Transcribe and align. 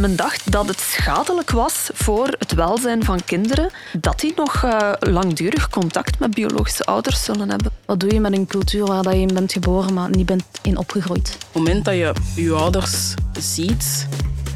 Men 0.00 0.16
dacht 0.16 0.52
dat 0.52 0.68
het 0.68 0.80
schadelijk 0.80 1.50
was 1.50 1.90
voor 1.92 2.34
het 2.38 2.54
welzijn 2.54 3.04
van 3.04 3.24
kinderen 3.24 3.70
dat 3.92 4.20
die 4.20 4.32
nog 4.36 4.64
uh, 4.64 4.92
langdurig 5.00 5.68
contact 5.68 6.18
met 6.18 6.34
biologische 6.34 6.84
ouders 6.84 7.24
zullen 7.24 7.50
hebben. 7.50 7.72
Wat 7.86 8.00
doe 8.00 8.12
je 8.12 8.20
met 8.20 8.32
een 8.32 8.46
cultuur 8.46 8.86
waar 8.86 9.02
dat 9.02 9.12
je 9.12 9.20
in 9.20 9.34
bent 9.34 9.52
geboren, 9.52 9.94
maar 9.94 10.10
niet 10.10 10.26
bent 10.26 10.44
in 10.62 10.76
opgegroeid? 10.76 11.36
Op 11.36 11.42
het 11.42 11.52
moment 11.52 11.84
dat 11.84 11.94
je 11.94 12.12
je 12.34 12.52
ouders 12.52 13.14
ziet 13.38 14.06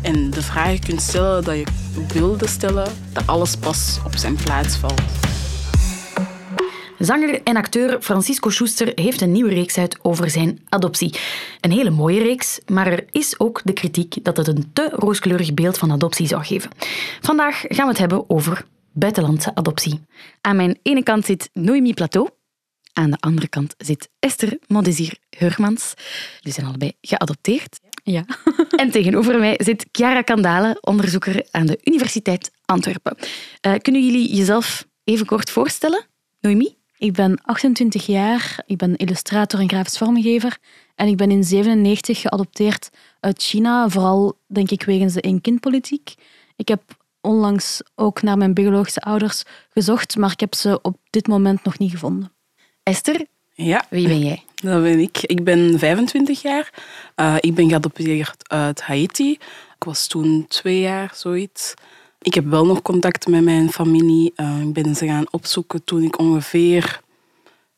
en 0.02 0.30
de 0.30 0.42
vragen 0.42 0.80
kunt 0.80 1.02
stellen 1.02 1.44
dat 1.44 1.54
je 1.54 1.66
wilde 2.12 2.48
stellen, 2.48 2.92
dat 3.12 3.26
alles 3.26 3.56
pas 3.56 3.98
op 4.04 4.16
zijn 4.16 4.34
plaats 4.34 4.76
valt. 4.76 5.23
Zanger 6.98 7.42
en 7.42 7.56
acteur 7.56 8.00
Francisco 8.00 8.50
Schuster 8.50 8.92
heeft 8.94 9.20
een 9.20 9.32
nieuwe 9.32 9.54
reeks 9.54 9.78
uit 9.78 9.98
over 10.02 10.30
zijn 10.30 10.60
adoptie. 10.68 11.14
Een 11.60 11.70
hele 11.70 11.90
mooie 11.90 12.22
reeks, 12.22 12.60
maar 12.66 12.86
er 12.86 13.04
is 13.10 13.38
ook 13.38 13.60
de 13.64 13.72
kritiek 13.72 14.24
dat 14.24 14.36
het 14.36 14.48
een 14.48 14.70
te 14.72 14.88
rooskleurig 14.92 15.54
beeld 15.54 15.78
van 15.78 15.92
adoptie 15.92 16.26
zou 16.26 16.44
geven. 16.44 16.70
Vandaag 17.20 17.60
gaan 17.60 17.84
we 17.84 17.90
het 17.90 17.98
hebben 17.98 18.30
over 18.30 18.64
buitenlandse 18.92 19.54
adoptie. 19.54 20.00
Aan 20.40 20.56
mijn 20.56 20.78
ene 20.82 21.02
kant 21.02 21.24
zit 21.24 21.50
Noemi 21.52 21.94
Plateau. 21.94 22.28
Aan 22.92 23.10
de 23.10 23.16
andere 23.20 23.48
kant 23.48 23.74
zit 23.78 24.08
Esther 24.18 24.58
Mondesir 24.66 25.16
Hurmans. 25.38 25.94
Die 26.40 26.52
zijn 26.52 26.66
allebei 26.66 26.92
geadopteerd. 27.00 27.80
Ja. 28.02 28.24
en 28.76 28.90
tegenover 28.90 29.38
mij 29.38 29.60
zit 29.62 29.86
Chiara 29.92 30.22
Kandale, 30.22 30.78
onderzoeker 30.80 31.46
aan 31.50 31.66
de 31.66 31.78
Universiteit 31.84 32.50
Antwerpen. 32.64 33.16
Uh, 33.66 33.74
kunnen 33.82 34.04
jullie 34.04 34.34
jezelf 34.34 34.86
even 35.04 35.26
kort 35.26 35.50
voorstellen? 35.50 36.06
Noemi? 36.40 36.76
Ik 37.04 37.12
ben 37.12 37.38
28 37.42 38.06
jaar, 38.06 38.62
ik 38.66 38.76
ben 38.76 38.96
illustrator 38.96 39.60
en 39.60 39.68
grafisch 39.68 39.98
vormgever 39.98 40.58
en 40.94 41.08
ik 41.08 41.16
ben 41.16 41.30
in 41.30 41.44
97 41.44 42.20
geadopteerd 42.20 42.90
uit 43.20 43.42
China, 43.42 43.88
vooral 43.88 44.38
denk 44.46 44.70
ik 44.70 44.82
wegens 44.82 45.12
de 45.12 45.20
één-kindpolitiek. 45.20 46.14
Ik 46.56 46.68
heb 46.68 46.82
onlangs 47.20 47.82
ook 47.94 48.22
naar 48.22 48.38
mijn 48.38 48.54
biologische 48.54 49.00
ouders 49.00 49.42
gezocht, 49.70 50.16
maar 50.16 50.32
ik 50.32 50.40
heb 50.40 50.54
ze 50.54 50.78
op 50.82 50.96
dit 51.10 51.26
moment 51.26 51.64
nog 51.64 51.78
niet 51.78 51.90
gevonden. 51.90 52.32
Esther, 52.82 53.26
ja. 53.52 53.86
wie 53.90 54.08
ben 54.08 54.20
jij? 54.20 54.44
Dat 54.64 54.82
ben 54.82 54.98
ik. 54.98 55.18
Ik 55.22 55.44
ben 55.44 55.78
25 55.78 56.42
jaar. 56.42 56.72
Uh, 57.16 57.36
ik 57.40 57.54
ben 57.54 57.68
geadopteerd 57.68 58.48
uit 58.48 58.80
Haiti. 58.80 59.30
Ik 59.76 59.84
was 59.84 60.06
toen 60.06 60.44
twee 60.48 60.80
jaar, 60.80 61.12
zoiets. 61.14 61.74
Ik 62.24 62.34
heb 62.34 62.46
wel 62.46 62.66
nog 62.66 62.82
contact 62.82 63.26
met 63.26 63.42
mijn 63.42 63.70
familie. 63.70 64.32
Uh, 64.36 64.60
ik 64.60 64.72
ben 64.72 64.96
ze 64.96 65.06
gaan 65.06 65.26
opzoeken 65.30 65.84
toen 65.84 66.02
ik 66.02 66.18
ongeveer 66.18 67.00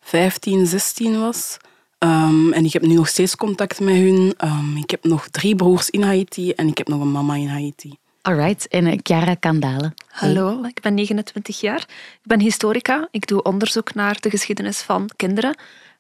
15, 0.01 0.67
16 0.67 1.21
was. 1.21 1.57
Um, 1.99 2.53
en 2.53 2.65
ik 2.65 2.73
heb 2.73 2.83
nu 2.83 2.95
nog 2.95 3.09
steeds 3.09 3.37
contact 3.37 3.81
met 3.81 3.95
hun. 3.95 4.35
Um, 4.45 4.77
ik 4.77 4.91
heb 4.91 5.05
nog 5.05 5.29
drie 5.29 5.55
broers 5.55 5.91
in 5.91 6.03
Haiti 6.03 6.51
en 6.51 6.69
ik 6.69 6.79
heb 6.79 6.89
nog 6.89 7.01
een 7.01 7.11
mama 7.11 7.35
in 7.35 7.49
Haiti. 7.49 7.97
Alright, 8.23 8.69
en 8.69 8.87
uh, 8.87 8.99
Chiara 9.03 9.35
Kandale. 9.35 9.93
Hallo, 10.09 10.65
ik 10.65 10.81
ben 10.81 10.95
29 10.95 11.61
jaar. 11.61 11.81
Ik 12.23 12.23
ben 12.23 12.41
historica. 12.41 13.09
Ik 13.11 13.27
doe 13.27 13.43
onderzoek 13.43 13.95
naar 13.95 14.21
de 14.21 14.31
geschiedenis 14.31 14.81
van 14.81 15.11
kinderen. 15.17 15.57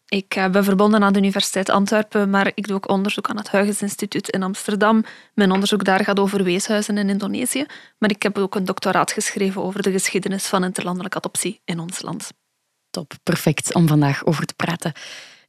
Ik 0.08 0.34
eh, 0.34 0.48
ben 0.48 0.64
verbonden 0.64 1.02
aan 1.02 1.12
de 1.12 1.18
Universiteit 1.18 1.68
Antwerpen, 1.68 2.30
maar 2.30 2.52
ik 2.54 2.66
doe 2.66 2.76
ook 2.76 2.88
onderzoek 2.88 3.28
aan 3.28 3.36
het 3.36 3.50
Huygens 3.50 3.82
Instituut 3.82 4.28
in 4.28 4.42
Amsterdam. 4.42 5.04
Mijn 5.34 5.52
onderzoek 5.52 5.84
daar 5.84 6.04
gaat 6.04 6.18
over 6.18 6.44
weeshuizen 6.44 6.98
in 6.98 7.08
Indonesië. 7.08 7.66
Maar 7.98 8.10
ik 8.10 8.22
heb 8.22 8.38
ook 8.38 8.54
een 8.54 8.64
doctoraat 8.64 9.12
geschreven 9.12 9.62
over 9.62 9.82
de 9.82 9.90
geschiedenis 9.90 10.46
van 10.46 10.64
interlandelijke 10.64 11.16
adoptie 11.16 11.60
in 11.64 11.78
ons 11.78 12.02
land. 12.02 12.30
Top, 12.90 13.12
perfect 13.22 13.74
om 13.74 13.88
vandaag 13.88 14.24
over 14.24 14.46
te 14.46 14.54
praten. 14.54 14.92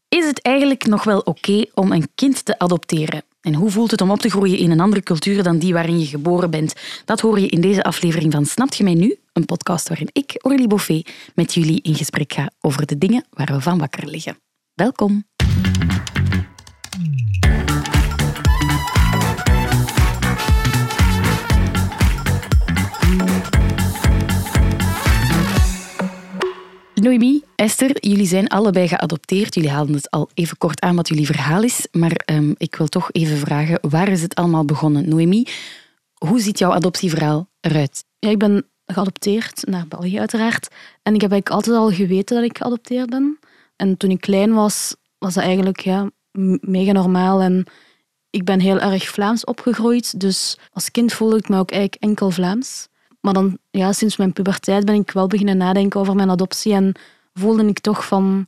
Is 0.09 0.25
het 0.25 0.41
eigenlijk 0.41 0.85
nog 0.85 1.03
wel 1.03 1.19
oké 1.19 1.65
om 1.73 1.91
een 1.91 2.09
kind 2.15 2.45
te 2.45 2.59
adopteren? 2.59 3.23
En 3.41 3.53
hoe 3.53 3.71
voelt 3.71 3.91
het 3.91 4.01
om 4.01 4.11
op 4.11 4.19
te 4.19 4.29
groeien 4.29 4.57
in 4.57 4.71
een 4.71 4.79
andere 4.79 5.03
cultuur 5.03 5.43
dan 5.43 5.57
die 5.57 5.73
waarin 5.73 5.99
je 5.99 6.05
geboren 6.05 6.49
bent? 6.49 6.73
Dat 7.05 7.19
hoor 7.19 7.39
je 7.39 7.47
in 7.47 7.61
deze 7.61 7.83
aflevering 7.83 8.33
van 8.33 8.45
Snapt 8.45 8.75
je 8.75 8.83
mij 8.83 8.93
nu? 8.93 9.17
Een 9.33 9.45
podcast 9.45 9.87
waarin 9.87 10.09
ik, 10.11 10.35
Orly 10.41 10.67
Boffet, 10.67 11.11
met 11.35 11.53
jullie 11.53 11.81
in 11.81 11.95
gesprek 11.95 12.33
ga 12.33 12.51
over 12.61 12.85
de 12.85 12.97
dingen 12.97 13.25
waar 13.29 13.47
we 13.47 13.61
van 13.61 13.77
wakker 13.77 14.07
liggen. 14.07 14.37
Welkom. 14.77 15.23
Noemi, 26.93 27.43
Esther, 27.55 28.07
jullie 28.07 28.25
zijn 28.25 28.47
allebei 28.47 28.87
geadopteerd. 28.87 29.55
Jullie 29.55 29.69
haalden 29.69 29.95
het 29.95 30.11
al 30.11 30.29
even 30.33 30.57
kort 30.57 30.81
aan 30.81 30.95
wat 30.95 31.07
jullie 31.07 31.25
verhaal 31.25 31.63
is. 31.63 31.87
Maar 31.91 32.21
um, 32.31 32.55
ik 32.57 32.75
wil 32.75 32.87
toch 32.87 33.11
even 33.11 33.37
vragen, 33.37 33.79
waar 33.89 34.07
is 34.07 34.21
het 34.21 34.35
allemaal 34.35 34.65
begonnen? 34.65 35.09
Noemi, 35.09 35.45
hoe 36.13 36.39
ziet 36.39 36.59
jouw 36.59 36.71
adoptieverhaal 36.71 37.49
eruit? 37.59 38.03
Ja, 38.19 38.29
ik 38.29 38.37
ben 38.37 38.65
geadopteerd 38.85 39.67
naar 39.67 39.87
België 39.87 40.19
uiteraard. 40.19 40.67
En 41.03 41.13
ik 41.13 41.21
heb 41.21 41.31
eigenlijk 41.31 41.49
altijd 41.49 41.75
al 41.75 41.91
geweten 41.91 42.35
dat 42.35 42.45
ik 42.45 42.57
geadopteerd 42.57 43.09
ben. 43.09 43.39
En 43.77 43.97
toen 43.97 44.09
ik 44.09 44.21
klein 44.21 44.53
was, 44.53 44.95
was 45.17 45.33
dat 45.33 45.43
eigenlijk 45.43 45.79
ja, 45.79 46.09
mega 46.61 46.91
normaal. 46.91 47.41
En 47.41 47.65
ik 48.29 48.43
ben 48.43 48.59
heel 48.59 48.79
erg 48.79 49.07
Vlaams 49.07 49.43
opgegroeid. 49.43 50.19
Dus 50.19 50.57
als 50.71 50.91
kind 50.91 51.13
voelde 51.13 51.37
ik 51.37 51.49
me 51.49 51.59
ook 51.59 51.71
eigenlijk 51.71 52.03
enkel 52.03 52.31
Vlaams. 52.31 52.87
Maar 53.21 53.33
dan, 53.33 53.57
ja, 53.71 53.93
sinds 53.93 54.17
mijn 54.17 54.33
puberteit 54.33 54.85
ben 54.85 54.95
ik 54.95 55.11
wel 55.11 55.27
beginnen 55.27 55.57
nadenken 55.57 55.99
over 55.99 56.15
mijn 56.15 56.29
adoptie. 56.29 56.73
En 56.73 56.95
voelde 57.33 57.67
ik 57.67 57.79
toch 57.79 58.05
van 58.05 58.47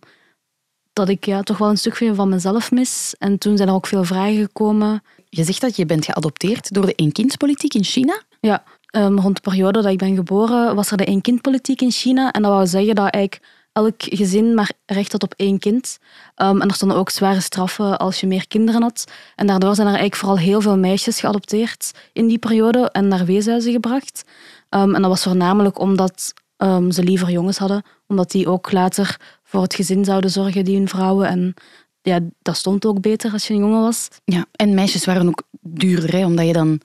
dat 0.94 1.10
ik 1.10 1.26
ja, 1.26 1.42
toch 1.42 1.58
wel 1.58 1.70
een 1.70 1.78
stukje 1.78 2.16
van 2.16 2.30
mezelf 2.30 2.72
mis. 2.72 3.16
En 3.18 3.38
toen 3.38 3.58
zijn 3.58 3.70
er 3.70 3.76
ook 3.76 3.88
veel 3.88 4.04
vragen 4.04 4.36
gekomen. 4.36 5.04
Je 5.30 5.44
zegt 5.44 5.62
dat 5.62 5.76
je 5.76 5.86
bent 5.86 6.06
geadopteerd 6.06 6.74
door 6.74 6.86
de 6.86 6.94
eenkindspolitiek 6.94 7.74
in 7.74 7.84
China? 7.84 8.22
Ja, 8.40 8.64
um, 8.92 9.20
rond 9.20 9.36
de 9.36 9.42
periode 9.42 9.82
dat 9.82 9.92
ik 9.92 9.98
ben 9.98 10.16
geboren 10.16 10.76
was 10.76 10.92
er 10.92 10.98
de 10.98 11.06
eenkindpolitiek 11.06 11.82
in 11.82 11.92
China. 11.92 12.32
En 12.32 12.42
dat 12.42 12.52
wou 12.52 12.68
zeggen 12.68 12.96
dat 12.96 13.10
eigenlijk 13.10 13.46
elk 13.84 13.96
gezin 13.98 14.54
maar 14.54 14.72
recht 14.86 15.12
had 15.12 15.24
op 15.24 15.34
één 15.36 15.60
kind. 15.60 15.98
Um, 16.36 16.62
en 16.62 16.68
er 16.68 16.76
stonden 16.76 16.98
ook 16.98 17.10
zware 17.10 17.40
straffen 17.42 18.00
als 18.00 18.20
je 18.20 18.28
meer 18.28 18.48
kinderen 18.48 18.82
had. 18.82 19.04
En 19.36 19.48
daardoor 19.48 19.76
zijn 19.76 19.88
er 19.88 19.94
eigenlijk 19.94 20.22
vooral 20.22 20.38
heel 20.38 20.62
veel 20.62 20.78
meisjes 20.78 21.20
geadopteerd 21.20 21.92
in 22.14 22.28
die 22.28 22.38
periode 22.38 22.90
en 22.92 23.08
naar 23.08 23.26
weeshuizen 23.26 23.72
gebracht. 23.72 24.24
Um, 24.70 24.96
en 24.96 25.02
dat 25.02 25.12
was 25.12 25.24
voornamelijk 25.24 25.80
omdat 25.80 26.34
um, 26.58 26.92
ze 26.92 27.04
liever 27.04 27.30
jongens 27.30 27.58
hadden, 27.58 27.84
omdat 28.08 28.32
die 28.32 28.48
ook 28.48 28.72
later 28.72 29.20
voor 29.44 29.62
het 29.62 29.76
gezin 29.76 30.06
zouden 30.06 30.30
zorgen, 30.30 30.66
die 30.66 30.78
hun 30.78 30.88
vrouwen. 30.88 31.28
En 31.28 31.54
ja, 32.02 32.20
dat 32.42 32.56
stond 32.56 32.86
ook 32.86 33.02
beter 33.02 33.32
als 33.32 33.48
je 33.48 33.54
een 33.54 33.60
jongen 33.60 33.82
was. 33.82 34.08
Ja, 34.26 34.46
en 34.52 34.74
meisjes 34.74 35.06
waren 35.06 35.28
ook 35.28 35.44
duurder, 35.62 36.26
omdat 36.26 36.46
je 36.46 36.54
dan 36.54 36.82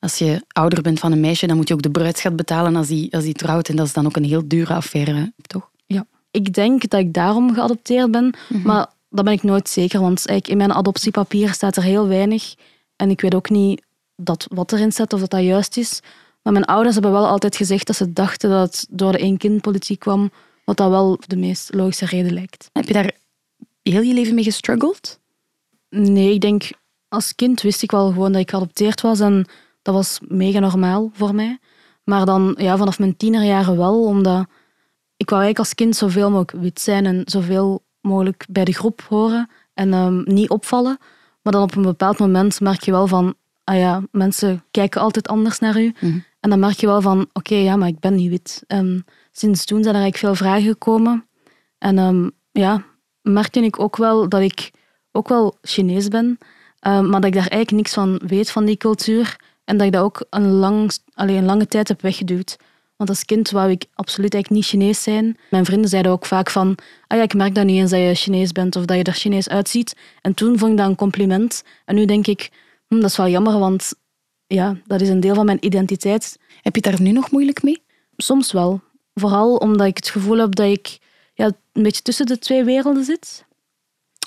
als 0.00 0.18
je 0.18 0.44
ouder 0.48 0.82
bent 0.82 1.00
van 1.00 1.12
een 1.12 1.20
meisje, 1.20 1.46
dan 1.46 1.56
moet 1.56 1.68
je 1.68 1.74
ook 1.74 1.82
de 1.82 1.90
bruidschat 1.90 2.36
betalen 2.36 2.76
als 2.76 2.86
die, 2.86 3.14
als 3.14 3.24
die 3.24 3.34
trouwt. 3.34 3.68
En 3.68 3.76
dat 3.76 3.86
is 3.86 3.92
dan 3.92 4.06
ook 4.06 4.16
een 4.16 4.24
heel 4.24 4.48
dure 4.48 4.74
affaire, 4.74 5.32
toch? 5.46 5.70
Ik 6.30 6.52
denk 6.54 6.88
dat 6.88 7.00
ik 7.00 7.12
daarom 7.12 7.54
geadopteerd 7.54 8.10
ben, 8.10 8.34
mhm. 8.48 8.66
maar 8.66 8.86
dat 9.08 9.24
ben 9.24 9.32
ik 9.32 9.42
nooit 9.42 9.68
zeker. 9.68 10.00
Want 10.00 10.26
eigenlijk 10.26 10.48
in 10.48 10.56
mijn 10.56 10.78
adoptiepapier 10.78 11.52
staat 11.52 11.76
er 11.76 11.82
heel 11.82 12.08
weinig. 12.08 12.54
En 12.96 13.10
ik 13.10 13.20
weet 13.20 13.34
ook 13.34 13.50
niet 13.50 13.82
dat 14.16 14.46
wat 14.50 14.72
erin 14.72 14.92
staat 14.92 15.12
of 15.12 15.20
dat 15.20 15.30
dat 15.30 15.42
juist 15.42 15.76
is. 15.76 16.00
Maar 16.42 16.52
mijn 16.52 16.64
ouders 16.64 16.94
hebben 16.94 17.12
wel 17.12 17.26
altijd 17.26 17.56
gezegd 17.56 17.86
dat 17.86 17.96
ze 17.96 18.12
dachten 18.12 18.50
dat 18.50 18.60
het 18.62 18.86
door 18.90 19.12
de 19.12 19.18
één-kind-politiek 19.18 19.98
kwam, 19.98 20.30
wat 20.64 20.76
dat 20.76 20.90
wel 20.90 21.18
de 21.26 21.36
meest 21.36 21.74
logische 21.74 22.06
reden 22.06 22.32
lijkt. 22.32 22.70
Heb 22.72 22.86
je 22.86 22.92
daar 22.92 23.12
heel 23.82 24.02
je 24.02 24.14
leven 24.14 24.34
mee 24.34 24.44
gestruggeld? 24.44 25.18
Nee, 25.88 26.34
ik 26.34 26.40
denk, 26.40 26.70
als 27.08 27.34
kind 27.34 27.60
wist 27.60 27.82
ik 27.82 27.90
wel 27.90 28.08
gewoon 28.08 28.32
dat 28.32 28.40
ik 28.40 28.50
geadopteerd 28.50 29.00
was 29.00 29.20
en 29.20 29.46
dat 29.82 29.94
was 29.94 30.18
mega 30.28 30.58
normaal 30.58 31.10
voor 31.12 31.34
mij. 31.34 31.58
Maar 32.04 32.26
dan 32.26 32.54
ja, 32.58 32.76
vanaf 32.76 32.98
mijn 32.98 33.16
tienerjaren 33.16 33.76
wel, 33.76 34.04
omdat 34.04 34.46
ik 35.20 35.30
wou 35.30 35.42
eigenlijk 35.42 35.58
als 35.58 35.74
kind 35.74 35.96
zoveel 35.96 36.30
mogelijk 36.30 36.62
wit 36.62 36.80
zijn 36.80 37.06
en 37.06 37.22
zoveel 37.24 37.84
mogelijk 38.00 38.46
bij 38.48 38.64
de 38.64 38.72
groep 38.72 39.02
horen 39.08 39.50
en 39.74 39.92
um, 39.92 40.22
niet 40.24 40.48
opvallen. 40.48 40.98
Maar 41.42 41.52
dan 41.52 41.62
op 41.62 41.74
een 41.74 41.82
bepaald 41.82 42.18
moment 42.18 42.60
merk 42.60 42.82
je 42.82 42.90
wel 42.90 43.06
van, 43.06 43.34
ah 43.64 43.76
ja, 43.76 44.02
mensen 44.10 44.64
kijken 44.70 45.00
altijd 45.00 45.28
anders 45.28 45.58
naar 45.58 45.80
u. 45.80 45.94
Mhm. 46.00 46.18
En 46.40 46.50
dan 46.50 46.58
merk 46.58 46.80
je 46.80 46.86
wel 46.86 47.00
van, 47.00 47.28
oké, 47.32 47.54
ja, 47.54 47.76
maar 47.76 47.88
ik 47.88 48.00
ben 48.00 48.14
niet 48.14 48.30
wit. 48.30 48.64
En 48.66 49.04
sinds 49.32 49.64
toen 49.64 49.82
zijn 49.82 49.94
er 49.94 50.00
eigenlijk 50.00 50.36
veel 50.36 50.46
vragen 50.46 50.68
gekomen. 50.68 51.26
En 51.78 51.98
um, 51.98 52.30
ja, 52.52 52.84
merkte 53.22 53.60
ik 53.60 53.80
ook 53.80 53.96
wel 53.96 54.28
dat 54.28 54.40
ik 54.40 54.70
ook 55.12 55.28
wel 55.28 55.58
Chinees 55.62 56.08
ben, 56.08 56.26
um, 56.26 57.08
maar 57.08 57.20
dat 57.20 57.24
ik 57.24 57.34
daar 57.34 57.48
eigenlijk 57.48 57.70
niks 57.70 57.92
van 57.92 58.20
weet 58.26 58.50
van 58.50 58.64
die 58.64 58.76
cultuur. 58.76 59.36
En 59.64 59.76
dat 59.76 59.86
ik 59.86 59.92
dat 59.92 60.02
ook 60.02 60.26
een, 60.30 60.50
lang, 60.50 60.90
alleen 61.14 61.36
een 61.36 61.44
lange 61.44 61.66
tijd 61.66 61.88
heb 61.88 62.02
weggeduwd. 62.02 62.56
Want 63.00 63.12
als 63.12 63.24
kind 63.24 63.50
wou 63.50 63.70
ik 63.70 63.84
absoluut 63.94 64.34
eigenlijk 64.34 64.62
niet 64.62 64.70
Chinees 64.70 65.02
zijn. 65.02 65.36
Mijn 65.50 65.64
vrienden 65.64 65.90
zeiden 65.90 66.12
ook 66.12 66.26
vaak 66.26 66.50
van, 66.50 66.78
ah 67.06 67.18
ja, 67.18 67.24
ik 67.24 67.34
merk 67.34 67.54
dat 67.54 67.64
niet 67.64 67.76
eens 67.76 67.90
dat 67.90 68.00
je 68.00 68.14
Chinees 68.14 68.52
bent 68.52 68.76
of 68.76 68.84
dat 68.84 68.96
je 68.96 69.02
er 69.02 69.12
Chinees 69.12 69.48
uitziet. 69.48 69.96
En 70.20 70.34
toen 70.34 70.58
vond 70.58 70.70
ik 70.70 70.76
dat 70.76 70.88
een 70.88 70.96
compliment. 70.96 71.64
En 71.84 71.94
nu 71.94 72.04
denk 72.04 72.26
ik, 72.26 72.50
hm, 72.88 73.00
dat 73.00 73.10
is 73.10 73.16
wel 73.16 73.28
jammer, 73.28 73.58
want 73.58 73.94
ja, 74.46 74.76
dat 74.86 75.00
is 75.00 75.08
een 75.08 75.20
deel 75.20 75.34
van 75.34 75.44
mijn 75.46 75.64
identiteit. 75.66 76.38
Heb 76.62 76.74
je 76.74 76.80
daar 76.80 77.00
nu 77.00 77.12
nog 77.12 77.30
moeilijk 77.30 77.62
mee? 77.62 77.82
Soms 78.16 78.52
wel. 78.52 78.80
Vooral 79.14 79.56
omdat 79.56 79.86
ik 79.86 79.96
het 79.96 80.08
gevoel 80.08 80.38
heb 80.38 80.54
dat 80.54 80.66
ik 80.66 80.98
ja, 81.34 81.50
een 81.72 81.82
beetje 81.82 82.02
tussen 82.02 82.26
de 82.26 82.38
twee 82.38 82.64
werelden 82.64 83.04
zit. 83.04 83.44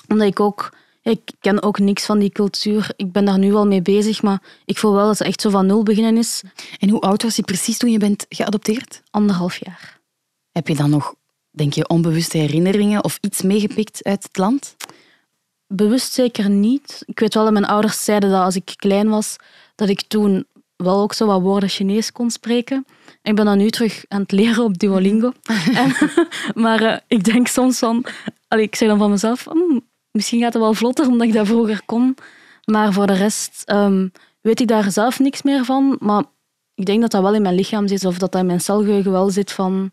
Omdat 0.08 0.26
ik 0.26 0.40
ook 0.40 0.76
Ik 1.04 1.20
ken 1.40 1.62
ook 1.62 1.78
niks 1.78 2.04
van 2.04 2.18
die 2.18 2.30
cultuur. 2.30 2.92
Ik 2.96 3.12
ben 3.12 3.24
daar 3.24 3.38
nu 3.38 3.52
wel 3.52 3.66
mee 3.66 3.82
bezig, 3.82 4.22
maar 4.22 4.42
ik 4.64 4.78
voel 4.78 4.92
wel 4.92 5.06
dat 5.06 5.18
het 5.18 5.26
echt 5.26 5.40
zo 5.40 5.50
van 5.50 5.66
nul 5.66 5.82
beginnen 5.82 6.16
is. 6.16 6.42
En 6.78 6.88
hoe 6.88 7.00
oud 7.00 7.22
was 7.22 7.36
je 7.36 7.42
precies 7.42 7.78
toen 7.78 7.90
je 7.90 7.98
bent 7.98 8.26
geadopteerd? 8.28 9.02
Anderhalf 9.10 9.56
jaar. 9.56 10.00
Heb 10.52 10.68
je 10.68 10.74
dan 10.74 10.90
nog, 10.90 11.14
denk 11.50 11.72
je, 11.72 11.88
onbewuste 11.88 12.38
herinneringen 12.38 13.04
of 13.04 13.18
iets 13.20 13.42
meegepikt 13.42 14.04
uit 14.04 14.22
het 14.22 14.36
land? 14.36 14.76
Bewust 15.66 16.12
zeker 16.12 16.50
niet. 16.50 17.02
Ik 17.06 17.18
weet 17.18 17.34
wel 17.34 17.44
dat 17.44 17.52
mijn 17.52 17.64
ouders 17.64 18.04
zeiden 18.04 18.30
dat 18.30 18.42
als 18.42 18.56
ik 18.56 18.74
klein 18.76 19.08
was, 19.08 19.36
dat 19.74 19.88
ik 19.88 20.02
toen 20.02 20.46
wel 20.76 21.00
ook 21.00 21.12
zo 21.12 21.26
wat 21.26 21.40
woorden 21.40 21.68
Chinees 21.68 22.12
kon 22.12 22.30
spreken. 22.30 22.86
Ik 23.22 23.34
ben 23.34 23.44
dan 23.44 23.58
nu 23.58 23.70
terug 23.70 24.04
aan 24.08 24.20
het 24.20 24.32
leren 24.32 24.64
op 24.64 24.78
Duolingo. 24.78 25.32
en, 25.74 25.94
maar 26.62 26.82
uh, 26.82 26.96
ik 27.06 27.24
denk 27.24 27.46
soms 27.46 27.78
van... 27.78 28.04
Allee, 28.48 28.64
ik 28.64 28.74
zeg 28.74 28.88
dan 28.88 28.98
van 28.98 29.10
mezelf, 29.10 29.44
hm, 29.44 29.78
misschien 30.14 30.40
gaat 30.40 30.52
het 30.52 30.62
wel 30.62 30.74
vlotter 30.74 31.06
omdat 31.06 31.26
ik 31.26 31.32
dat 31.32 31.46
vroeger 31.46 31.82
kon. 31.86 32.16
Maar 32.64 32.92
voor 32.92 33.06
de 33.06 33.14
rest 33.14 33.62
um, 33.66 34.12
weet 34.40 34.60
ik 34.60 34.68
daar 34.68 34.90
zelf 34.90 35.18
niks 35.18 35.42
meer 35.42 35.64
van. 35.64 35.96
Maar 36.00 36.24
ik 36.74 36.86
denk 36.86 37.00
dat 37.00 37.10
dat 37.10 37.22
wel 37.22 37.34
in 37.34 37.42
mijn 37.42 37.54
lichaam 37.54 37.88
zit 37.88 38.04
of 38.04 38.18
dat 38.18 38.32
dat 38.32 38.40
in 38.40 38.46
mijn 38.46 38.60
celgeheugen 38.60 39.12
wel 39.12 39.30
zit 39.30 39.52
van 39.52 39.90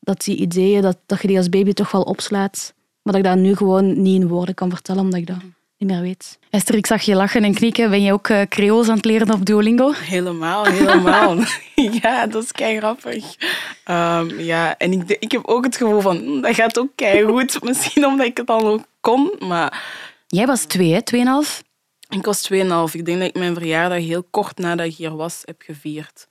dat 0.00 0.24
die 0.24 0.36
ideeën, 0.36 0.82
dat, 0.82 0.98
dat 1.06 1.20
je 1.20 1.28
die 1.28 1.36
als 1.36 1.48
baby 1.48 1.72
toch 1.72 1.90
wel 1.90 2.02
opslaat. 2.02 2.74
Maar 3.02 3.12
dat 3.12 3.22
ik 3.22 3.30
dat 3.30 3.38
nu 3.38 3.56
gewoon 3.56 4.02
niet 4.02 4.20
in 4.20 4.28
woorden 4.28 4.54
kan 4.54 4.70
vertellen, 4.70 5.02
omdat 5.02 5.20
ik 5.20 5.26
dat 5.26 5.36
niet 5.78 5.90
meer 5.90 6.00
weet. 6.00 6.38
Esther, 6.50 6.74
ik 6.74 6.86
zag 6.86 7.02
je 7.02 7.14
lachen 7.14 7.44
en 7.44 7.54
knikken. 7.54 7.90
Ben 7.90 8.02
je 8.02 8.12
ook 8.12 8.28
uh, 8.28 8.40
Creools 8.40 8.88
aan 8.88 8.96
het 8.96 9.04
leren 9.04 9.30
op 9.30 9.44
Duolingo? 9.44 9.92
Helemaal, 9.92 10.64
helemaal. 10.64 11.36
ja, 12.02 12.26
dat 12.26 12.42
is 12.42 12.52
kei 12.52 12.78
grappig. 12.78 13.36
Um, 13.90 14.40
ja, 14.40 14.78
en 14.78 14.92
ik, 14.92 15.16
ik 15.18 15.32
heb 15.32 15.46
ook 15.46 15.64
het 15.64 15.76
gevoel 15.76 16.00
van, 16.00 16.16
hm, 16.16 16.40
dat 16.40 16.54
gaat 16.54 16.78
ook 16.78 16.90
kei 16.94 17.24
goed. 17.24 17.62
Misschien 17.64 18.06
omdat 18.06 18.26
ik 18.26 18.36
het 18.36 18.46
dan 18.46 18.62
ook 18.62 18.84
kon, 19.02 19.32
maar... 19.38 19.82
Jij 20.26 20.46
was 20.46 20.64
twee, 20.64 20.92
hè? 20.92 21.02
Tweeënhalf? 21.02 21.62
Ik 22.08 22.24
was 22.24 22.42
tweeënhalf. 22.42 22.94
Ik 22.94 23.04
denk 23.04 23.18
dat 23.18 23.28
ik 23.28 23.34
mijn 23.34 23.54
verjaardag 23.54 23.98
heel 23.98 24.22
kort 24.22 24.58
nadat 24.58 24.86
ik 24.86 24.94
hier 24.94 25.16
was 25.16 25.42
heb 25.44 25.62
gevierd. 25.62 26.26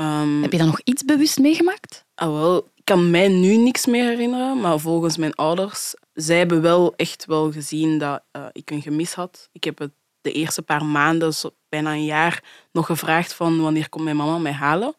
Um, 0.00 0.42
heb 0.42 0.52
je 0.52 0.58
dan 0.58 0.66
nog 0.66 0.80
iets 0.84 1.04
bewust 1.04 1.38
meegemaakt? 1.38 2.04
Ah, 2.14 2.32
wel, 2.32 2.56
ik 2.74 2.84
kan 2.84 3.10
mij 3.10 3.28
nu 3.28 3.56
niks 3.56 3.86
meer 3.86 4.04
herinneren, 4.04 4.60
maar 4.60 4.78
volgens 4.78 5.16
mijn 5.16 5.34
ouders, 5.34 5.94
zij 6.12 6.38
hebben 6.38 6.62
wel 6.62 6.94
echt 6.96 7.24
wel 7.24 7.52
gezien 7.52 7.98
dat 7.98 8.22
uh, 8.32 8.46
ik 8.52 8.70
een 8.70 8.82
gemis 8.82 9.14
had. 9.14 9.48
Ik 9.52 9.64
heb 9.64 9.78
het 9.78 9.92
de 10.20 10.32
eerste 10.32 10.62
paar 10.62 10.84
maanden, 10.84 11.32
bijna 11.68 11.92
een 11.92 12.04
jaar, 12.04 12.42
nog 12.72 12.86
gevraagd 12.86 13.34
van 13.34 13.60
wanneer 13.60 13.88
komt 13.88 14.04
mijn 14.04 14.16
mama 14.16 14.38
mij 14.38 14.52
halen. 14.52 14.94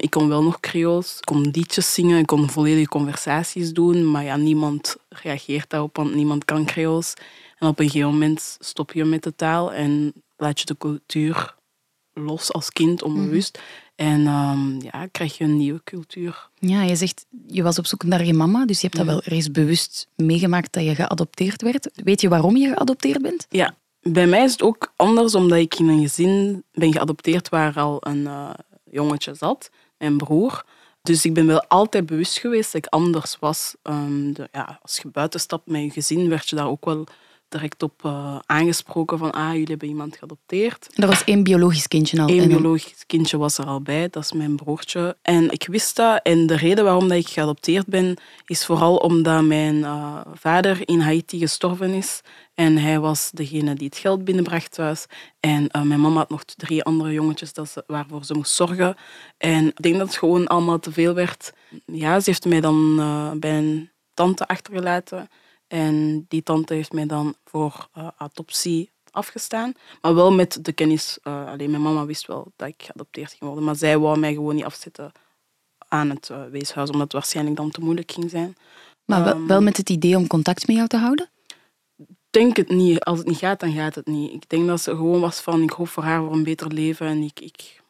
Ik 0.00 0.10
kon 0.10 0.28
wel 0.28 0.42
nog 0.42 0.60
Creools, 0.60 1.16
ik 1.16 1.24
kon 1.24 1.50
liedjes 1.52 1.94
zingen, 1.94 2.18
ik 2.18 2.26
kon 2.26 2.50
volledige 2.50 2.88
conversaties 2.88 3.72
doen, 3.72 4.10
maar 4.10 4.24
ja, 4.24 4.36
niemand 4.36 4.96
reageert 5.08 5.70
daarop, 5.70 5.96
want 5.96 6.14
niemand 6.14 6.44
kan 6.44 6.64
Creools. 6.64 7.14
En 7.58 7.68
op 7.68 7.78
een 7.78 7.90
gegeven 7.90 8.10
moment 8.10 8.56
stop 8.58 8.92
je 8.92 9.04
met 9.04 9.22
de 9.22 9.34
taal 9.34 9.72
en 9.72 10.12
laat 10.36 10.60
je 10.60 10.66
de 10.66 10.76
cultuur 10.76 11.54
los 12.12 12.52
als 12.52 12.70
kind, 12.70 13.02
onbewust. 13.02 13.58
En 13.94 14.26
um, 14.26 14.82
ja, 14.82 15.06
krijg 15.06 15.38
je 15.38 15.44
een 15.44 15.56
nieuwe 15.56 15.80
cultuur. 15.84 16.48
Ja, 16.58 16.82
je 16.82 16.96
zegt, 16.96 17.26
je 17.46 17.62
was 17.62 17.78
op 17.78 17.86
zoek 17.86 18.02
naar 18.02 18.24
je 18.24 18.34
mama, 18.34 18.66
dus 18.66 18.80
je 18.80 18.86
hebt 18.86 18.96
dat 18.96 19.06
wel 19.06 19.20
reeds 19.24 19.50
bewust 19.50 20.08
meegemaakt 20.16 20.72
dat 20.72 20.84
je 20.84 20.94
geadopteerd 20.94 21.62
werd. 21.62 21.90
Weet 21.94 22.20
je 22.20 22.28
waarom 22.28 22.56
je 22.56 22.68
geadopteerd 22.68 23.22
bent? 23.22 23.46
Ja, 23.48 23.74
bij 24.02 24.26
mij 24.26 24.44
is 24.44 24.52
het 24.52 24.62
ook 24.62 24.92
anders, 24.96 25.34
omdat 25.34 25.58
ik 25.58 25.78
in 25.78 25.88
een 25.88 26.00
gezin 26.00 26.64
ben 26.72 26.92
geadopteerd 26.92 27.48
waar 27.48 27.78
al 27.78 27.96
een 28.00 28.20
uh, 28.20 28.50
jongetje 28.90 29.34
zat, 29.34 29.70
mijn 30.00 30.16
broer. 30.16 30.64
Dus 31.02 31.24
ik 31.24 31.34
ben 31.34 31.46
wel 31.46 31.64
altijd 31.68 32.06
bewust 32.06 32.38
geweest 32.38 32.72
dat 32.72 32.84
ik 32.84 32.90
anders 32.90 33.36
was. 33.38 33.74
Um, 33.82 34.32
de, 34.32 34.48
ja, 34.52 34.78
als 34.82 34.98
je 35.02 35.08
buiten 35.08 35.40
stapt 35.40 35.66
met 35.66 35.82
je 35.82 35.90
gezin, 35.90 36.28
werd 36.28 36.48
je 36.48 36.56
daar 36.56 36.68
ook 36.68 36.84
wel 36.84 37.06
direct 37.50 37.82
op 37.82 38.02
uh, 38.06 38.38
aangesproken 38.46 39.18
van 39.18 39.30
ah, 39.30 39.52
jullie 39.52 39.66
hebben 39.66 39.88
iemand 39.88 40.16
geadopteerd. 40.16 40.88
Er 40.94 41.06
was 41.06 41.24
één 41.24 41.42
biologisch 41.42 41.88
kindje 41.88 42.20
al. 42.20 42.28
Eén 42.28 42.48
biologisch 42.48 43.06
kindje 43.06 43.38
was 43.38 43.58
er 43.58 43.64
al 43.64 43.80
bij, 43.80 44.08
dat 44.10 44.24
is 44.24 44.32
mijn 44.32 44.56
broertje. 44.56 45.16
En 45.22 45.50
ik 45.50 45.66
wist 45.66 45.96
dat. 45.96 46.20
En 46.22 46.46
de 46.46 46.56
reden 46.56 46.84
waarom 46.84 47.08
dat 47.08 47.18
ik 47.18 47.28
geadopteerd 47.28 47.86
ben, 47.86 48.16
is 48.46 48.66
vooral 48.66 48.96
omdat 48.96 49.42
mijn 49.42 49.76
uh, 49.76 50.20
vader 50.34 50.88
in 50.88 51.00
Haiti 51.00 51.38
gestorven 51.38 51.92
is. 51.92 52.20
En 52.54 52.76
hij 52.76 53.00
was 53.00 53.30
degene 53.30 53.74
die 53.74 53.86
het 53.86 53.96
geld 53.96 54.24
binnenbracht 54.24 54.72
thuis. 54.72 55.06
En 55.40 55.68
uh, 55.76 55.82
mijn 55.82 56.00
mama 56.00 56.18
had 56.18 56.30
nog 56.30 56.44
drie 56.44 56.82
andere 56.82 57.12
jongetjes 57.12 57.52
dat 57.52 57.68
ze, 57.68 57.84
waarvoor 57.86 58.24
ze 58.24 58.34
moest 58.34 58.54
zorgen. 58.54 58.96
En 59.38 59.66
ik 59.66 59.82
denk 59.82 59.98
dat 59.98 60.06
het 60.06 60.16
gewoon 60.16 60.46
allemaal 60.46 60.78
te 60.78 60.92
veel 60.92 61.14
werd. 61.14 61.52
Ja, 61.84 62.20
ze 62.20 62.30
heeft 62.30 62.44
mij 62.44 62.60
dan 62.60 62.96
bij 63.40 63.58
een 63.58 63.90
tante 64.14 64.46
achtergelaten. 64.46 65.28
En 65.70 66.24
die 66.28 66.42
tante 66.42 66.74
heeft 66.74 66.92
mij 66.92 67.06
dan 67.06 67.34
voor 67.44 67.88
uh, 67.98 68.08
adoptie 68.16 68.90
afgestaan. 69.10 69.72
Maar 70.00 70.14
wel 70.14 70.32
met 70.32 70.64
de 70.64 70.72
kennis. 70.72 71.18
Uh, 71.24 71.46
alleen 71.46 71.70
mijn 71.70 71.82
mama 71.82 72.06
wist 72.06 72.26
wel 72.26 72.52
dat 72.56 72.68
ik 72.68 72.82
geadopteerd 72.82 73.30
ging 73.30 73.40
worden. 73.40 73.64
Maar 73.64 73.76
zij 73.76 73.98
wou 73.98 74.18
mij 74.18 74.32
gewoon 74.32 74.54
niet 74.54 74.64
afzetten 74.64 75.12
aan 75.88 76.10
het 76.10 76.28
uh, 76.32 76.44
weeshuis, 76.44 76.88
omdat 76.88 77.02
het 77.02 77.12
waarschijnlijk 77.12 77.56
dan 77.56 77.70
te 77.70 77.80
moeilijk 77.80 78.12
ging 78.12 78.30
zijn. 78.30 78.56
Maar 79.04 79.24
wel, 79.24 79.34
um, 79.34 79.46
wel 79.46 79.62
met 79.62 79.76
het 79.76 79.90
idee 79.90 80.16
om 80.16 80.26
contact 80.26 80.66
met 80.66 80.76
jou 80.76 80.88
te 80.88 80.96
houden? 80.96 81.30
denk 82.30 82.56
het 82.56 82.68
niet. 82.68 83.04
Als 83.04 83.18
het 83.18 83.26
niet 83.26 83.38
gaat, 83.38 83.60
dan 83.60 83.72
gaat 83.72 83.94
het 83.94 84.06
niet. 84.06 84.32
Ik 84.32 84.48
denk 84.48 84.66
dat 84.66 84.80
ze 84.80 84.90
gewoon 84.90 85.20
was 85.20 85.40
van, 85.40 85.62
ik 85.62 85.70
hoop 85.70 85.88
voor 85.88 86.02
haar 86.02 86.20
voor 86.20 86.32
een 86.32 86.42
beter 86.42 86.72
leven 86.72 87.06
en 87.06 87.22
ik, 87.22 87.40
ik... 87.40 87.82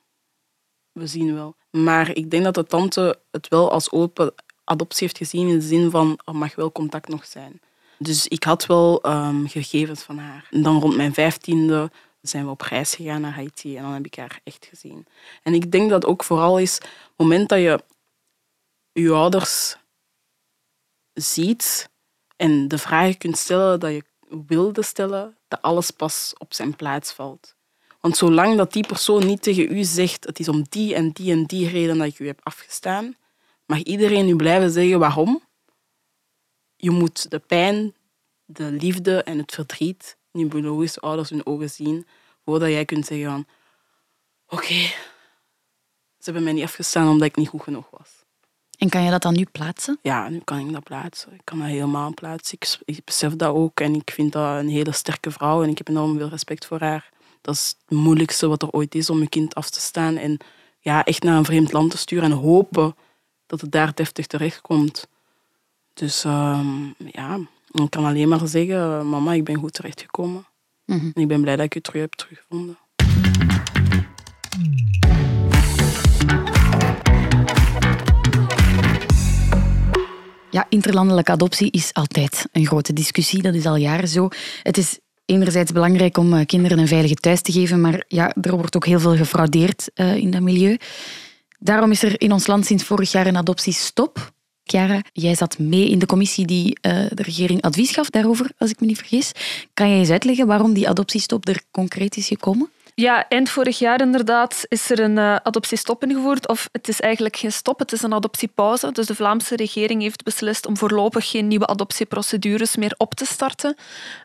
We 0.93 1.07
zien 1.07 1.35
wel. 1.35 1.57
Maar 1.71 2.17
ik 2.17 2.31
denk 2.31 2.45
dat 2.45 2.55
de 2.55 2.65
tante 2.65 3.21
het 3.31 3.49
wel 3.49 3.71
als 3.71 3.91
open 3.91 4.35
adoptie 4.65 5.07
heeft 5.07 5.19
gezien 5.19 5.49
in 5.49 5.59
de 5.59 5.67
zin 5.67 5.91
van, 5.91 6.21
er 6.25 6.37
mag 6.37 6.55
wel 6.55 6.73
contact 6.73 7.09
nog 7.09 7.27
zijn. 7.27 7.61
Dus 8.03 8.29
ik 8.29 8.45
had 8.45 8.67
wel 8.67 9.07
um, 9.07 9.49
gegevens 9.49 10.03
van 10.03 10.19
haar. 10.19 10.49
En 10.51 10.63
dan 10.63 10.81
rond 10.81 10.97
mijn 10.97 11.15
vijftiende 11.15 11.91
zijn 12.21 12.45
we 12.45 12.51
op 12.51 12.61
reis 12.61 12.95
gegaan 12.95 13.21
naar 13.21 13.35
Haiti 13.35 13.77
en 13.77 13.83
dan 13.83 13.93
heb 13.93 14.07
ik 14.07 14.15
haar 14.15 14.41
echt 14.45 14.67
gezien. 14.67 15.07
En 15.43 15.55
ik 15.55 15.73
denk 15.73 15.91
dat 15.91 16.05
ook 16.05 16.25
vooral 16.25 16.59
is, 16.59 16.75
het 16.75 17.13
moment 17.17 17.49
dat 17.49 17.59
je 17.59 17.85
je 18.93 19.13
ouders 19.13 19.77
ziet 21.13 21.91
en 22.37 22.69
de 22.69 22.79
vragen 22.79 23.19
kunt 23.19 23.39
stellen 23.39 23.81
dat 23.81 23.91
je 23.91 24.05
wilde 24.47 24.83
stellen, 24.83 25.37
dat 25.49 25.63
alles 25.63 25.91
pas 25.91 26.35
op 26.39 26.55
zijn 26.55 26.77
plaats 26.77 27.13
valt. 27.13 27.55
Want 28.01 28.17
zolang 28.17 28.57
dat 28.57 28.73
die 28.73 28.87
persoon 28.87 29.27
niet 29.27 29.43
tegen 29.43 29.77
u 29.77 29.85
zegt, 29.85 30.25
het 30.25 30.39
is 30.39 30.49
om 30.49 30.65
die 30.69 30.95
en 30.95 31.11
die 31.11 31.33
en 31.33 31.45
die 31.45 31.69
reden 31.69 31.99
dat 31.99 32.07
ik 32.07 32.19
u 32.19 32.27
heb 32.27 32.41
afgestaan, 32.43 33.17
mag 33.67 33.79
iedereen 33.79 34.29
u 34.29 34.37
blijven 34.37 34.71
zeggen 34.71 34.99
waarom 34.99 35.43
je 36.81 36.91
moet 36.91 37.31
de 37.31 37.39
pijn, 37.39 37.95
de 38.45 38.65
liefde 38.65 39.23
en 39.23 39.39
het 39.39 39.53
verdriet 39.53 40.17
in 40.33 40.41
je 40.41 40.47
biologische 40.47 41.01
ouders 41.01 41.31
hun 41.31 41.47
ogen 41.47 41.71
zien, 41.71 42.07
voordat 42.45 42.69
jij 42.69 42.85
kunt 42.85 43.07
zeggen 43.07 43.31
van 43.31 43.47
oké, 44.47 44.55
okay, 44.55 44.95
ze 46.19 46.25
hebben 46.25 46.43
mij 46.43 46.53
niet 46.53 46.65
afgestaan 46.65 47.09
omdat 47.09 47.29
ik 47.29 47.37
niet 47.37 47.49
goed 47.49 47.63
genoeg 47.63 47.91
was. 47.91 48.25
En 48.79 48.89
kan 48.89 49.03
je 49.03 49.11
dat 49.11 49.23
dan 49.23 49.35
nu 49.35 49.45
plaatsen? 49.53 49.99
Ja, 50.03 50.29
nu 50.29 50.41
kan 50.45 50.59
ik 50.59 50.73
dat 50.73 50.83
plaatsen. 50.83 51.33
Ik 51.33 51.41
kan 51.45 51.59
dat 51.59 51.69
helemaal 51.69 52.15
plaatsen. 52.15 52.59
Ik, 52.61 52.79
ik 52.85 53.05
besef 53.05 53.37
dat 53.37 53.55
ook 53.55 53.81
en 53.81 53.95
ik 53.95 54.11
vind 54.11 54.33
dat 54.33 54.59
een 54.59 54.69
hele 54.69 54.93
sterke 54.93 55.31
vrouw 55.31 55.63
en 55.63 55.69
ik 55.69 55.79
heb 55.79 55.89
enorm 55.89 56.17
veel 56.17 56.29
respect 56.29 56.67
voor 56.67 56.81
haar. 56.81 57.09
Dat 57.41 57.55
is 57.55 57.77
het 57.87 57.99
moeilijkste 57.99 58.49
wat 58.49 58.63
er 58.63 58.71
ooit 58.71 58.95
is 58.95 59.11
om 59.11 59.21
je 59.21 59.29
kind 59.29 59.55
af 59.55 59.71
te 59.71 59.81
staan 59.81 60.17
en 60.17 60.39
ja, 60.79 61.05
echt 61.05 61.23
naar 61.23 61.37
een 61.37 61.45
vreemd 61.45 61.73
land 61.73 61.91
te 61.91 61.97
sturen 61.97 62.25
en 62.25 62.37
hopen 62.37 62.97
dat 63.47 63.61
het 63.61 63.73
daar 63.73 63.95
deftig 63.95 64.27
terechtkomt. 64.27 65.09
Dus 66.01 66.25
uh, 66.25 66.61
ja, 67.11 67.39
ik 67.73 67.91
kan 67.91 68.05
alleen 68.05 68.29
maar 68.29 68.47
zeggen, 68.47 69.09
mama, 69.09 69.33
ik 69.33 69.45
ben 69.45 69.57
goed 69.57 69.73
terechtgekomen. 69.73 70.47
Mm 70.87 70.99
-hmm. 70.99 71.11
En 71.15 71.23
ik 71.23 71.29
ben 71.29 71.41
blij 71.41 71.57
dat 71.57 71.65
ik 71.65 71.75
je 71.75 71.81
terug 71.81 72.01
heb 72.01 72.13
teruggevonden. 72.13 72.79
Ja, 80.51 80.67
interlandelijke 80.69 81.33
adoptie 81.33 81.71
is 81.71 81.93
altijd 81.93 82.49
een 82.53 82.67
grote 82.67 82.93
discussie. 82.93 83.43
Dat 83.43 83.55
is 83.55 83.67
al 83.67 83.77
jaren 83.77 84.09
zo. 84.09 84.29
Het 84.63 84.79
is 84.79 84.99
enerzijds 85.25 85.73
belangrijk 85.73 86.17
om 86.17 86.35
eh, 86.35 86.47
kinderen 86.47 86.79
een 86.79 86.89
veilige 86.89 87.15
thuis 87.15 87.41
te 87.43 87.53
geven, 87.53 87.81
maar 87.81 88.05
ja, 88.09 88.35
er 88.41 88.57
wordt 88.57 88.77
ook 88.77 88.87
heel 88.87 89.01
veel 89.01 89.17
gefraudeerd 89.17 89.91
uh, 89.95 90.17
in 90.17 90.31
dat 90.31 90.41
milieu. 90.41 90.79
Daarom 91.59 91.91
is 91.91 92.03
er 92.03 92.21
in 92.21 92.33
ons 92.33 92.47
land 92.47 92.67
sinds 92.67 92.85
vorig 92.85 93.13
jaar 93.13 93.27
een 93.27 93.37
adoptiestop. 93.37 94.33
Chiara, 94.71 95.03
jij 95.13 95.35
zat 95.35 95.59
mee 95.59 95.91
in 95.91 95.99
de 95.99 96.07
commissie 96.07 96.47
die 96.47 96.79
uh, 96.83 96.93
de 97.09 97.23
regering 97.23 97.63
advies 97.63 97.91
gaf 97.91 98.11
daarover, 98.11 98.51
als 98.59 98.71
ik 98.71 98.81
me 98.81 98.87
niet 98.87 98.99
vergis. 98.99 99.33
Kan 99.75 99.89
jij 99.89 99.99
eens 99.99 100.11
uitleggen 100.11 100.47
waarom 100.47 100.73
die 100.73 100.89
adoptiestop 100.89 101.49
er 101.49 101.63
concreet 101.71 102.17
is 102.17 102.27
gekomen? 102.27 102.71
Ja, 103.01 103.29
eind 103.29 103.51
vorig 103.51 103.79
jaar 103.79 104.01
inderdaad 104.01 104.65
is 104.69 104.91
er 104.91 105.01
een 105.01 105.17
uh, 105.17 105.37
adoptiestop 105.37 106.05
ingevoerd. 106.05 106.49
Of 106.49 106.69
het 106.73 106.89
is 106.89 107.01
eigenlijk 107.01 107.37
geen 107.37 107.53
stop, 107.53 107.79
het 107.79 107.93
is 107.93 108.03
een 108.03 108.15
adoptiepauze. 108.15 108.93
Dus 108.93 109.07
de 109.07 109.15
Vlaamse 109.15 109.57
regering 109.57 110.03
heeft 110.03 110.23
beslist 110.23 110.67
om 110.67 110.77
voorlopig 110.77 111.31
geen 111.31 111.49
nieuwe 111.49 111.67
adoptieprocedures 111.67 112.77
meer 112.77 112.95
op 112.97 113.15
te 113.15 113.25
starten. 113.25 113.77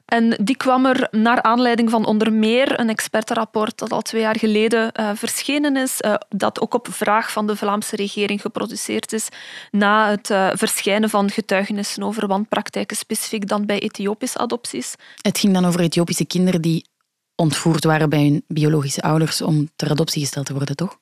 En 0.05 0.37
die 0.41 0.57
kwam 0.57 0.85
er 0.85 1.07
naar 1.11 1.41
aanleiding 1.41 1.89
van 1.89 2.05
onder 2.05 2.33
meer 2.33 2.79
een 2.79 2.89
expertenrapport 2.89 3.77
dat 3.77 3.91
al 3.91 4.01
twee 4.01 4.21
jaar 4.21 4.39
geleden 4.39 4.91
uh, 4.99 5.09
verschenen 5.13 5.77
is, 5.77 6.01
uh, 6.05 6.13
dat 6.29 6.61
ook 6.61 6.73
op 6.73 6.87
vraag 6.91 7.31
van 7.31 7.47
de 7.47 7.55
Vlaamse 7.55 7.95
regering 7.95 8.41
geproduceerd 8.41 9.13
is 9.13 9.27
na 9.71 10.09
het 10.09 10.27
verschijnen 10.59 11.09
van 11.09 11.29
getuigenissen 11.29 12.03
over 12.03 12.27
wanpraktijken, 12.27 12.97
specifiek 12.97 13.47
dan 13.47 13.65
bij 13.65 13.79
Ethiopische 13.79 14.37
adopties. 14.37 14.95
Het 15.21 15.37
ging 15.37 15.53
dan 15.53 15.65
over 15.65 15.79
Ethiopische 15.79 16.25
kinderen 16.25 16.61
die 16.61 16.85
ontvoerd 17.35 17.83
waren 17.83 18.09
bij 18.09 18.23
hun 18.23 18.43
biologische 18.47 19.01
ouders 19.01 19.41
om 19.41 19.69
ter 19.75 19.89
adoptie 19.89 20.21
gesteld 20.21 20.45
te 20.45 20.53
worden, 20.53 20.75
toch? 20.75 20.99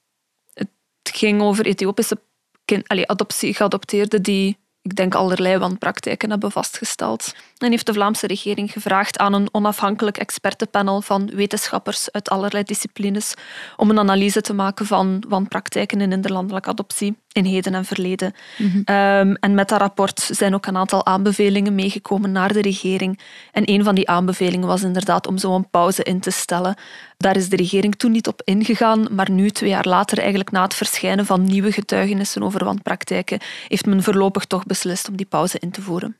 Het 0.53 0.69
ging 1.03 1.41
over 1.41 1.65
Ethiopische 1.65 2.19
kind, 2.65 2.87
adoptie, 2.87 3.53
geadopteerden 3.53 4.23
die 4.23 4.57
ik 4.81 4.95
denk 4.95 5.15
allerlei 5.15 5.57
wanpraktijken 5.57 6.29
hebben 6.29 6.51
vastgesteld. 6.51 7.35
En 7.63 7.72
heeft 7.72 7.86
de 7.86 7.93
Vlaamse 7.93 8.27
regering 8.27 8.72
gevraagd 8.72 9.17
aan 9.17 9.34
een 9.34 9.50
onafhankelijk 9.51 10.17
expertenpanel 10.17 11.01
van 11.01 11.29
wetenschappers 11.34 12.12
uit 12.12 12.29
allerlei 12.29 12.63
disciplines 12.63 13.34
om 13.77 13.89
een 13.89 14.00
analyse 14.00 14.41
te 14.41 14.53
maken 14.53 14.86
van 14.86 15.24
wanpraktijken 15.27 16.01
in 16.01 16.12
interlandelijke 16.12 16.70
adoptie 16.70 17.17
in 17.32 17.46
heden 17.46 17.74
en 17.74 17.86
verleden. 17.86 18.34
Mhm. 18.58 18.82
Ehm, 18.84 19.34
en 19.39 19.53
met 19.53 19.70
dat 19.70 19.79
rapport 19.79 20.29
zijn 20.32 20.53
ook 20.53 20.65
een 20.65 20.77
aantal 20.77 21.05
aanbevelingen 21.05 21.75
meegekomen 21.75 22.32
naar 22.32 22.53
de 22.53 22.62
regering. 22.62 23.20
En 23.51 23.70
een 23.70 23.84
van 23.84 23.96
die 23.96 24.10
aanbevelingen 24.10 24.67
was 24.67 24.84
inderdaad 24.84 25.27
om 25.27 25.38
zo'n 25.38 25.70
pauze 25.70 26.03
in 26.03 26.20
te 26.20 26.32
stellen. 26.32 26.75
Daar 27.17 27.36
is 27.36 27.50
de 27.50 27.55
regering 27.55 27.96
toen 27.96 28.12
niet 28.12 28.27
op 28.27 28.41
ingegaan, 28.43 29.08
maar 29.12 29.32
nu, 29.32 29.50
twee 29.50 29.70
jaar 29.70 29.88
later, 29.88 30.17
eigenlijk 30.17 30.51
na 30.51 30.63
het 30.63 30.74
verschijnen 30.74 31.25
van 31.25 31.43
nieuwe 31.43 31.72
getuigenissen 31.72 32.43
over 32.43 32.65
wanpraktijken, 32.65 33.39
heeft 33.67 33.86
men 33.86 34.03
voorlopig 34.03 34.46
toch 34.46 34.65
beslist 34.65 35.10
om 35.10 35.15
die 35.15 35.25
pauze 35.25 35.60
in 35.60 35.72
te 35.72 35.82
voeren. 35.82 36.17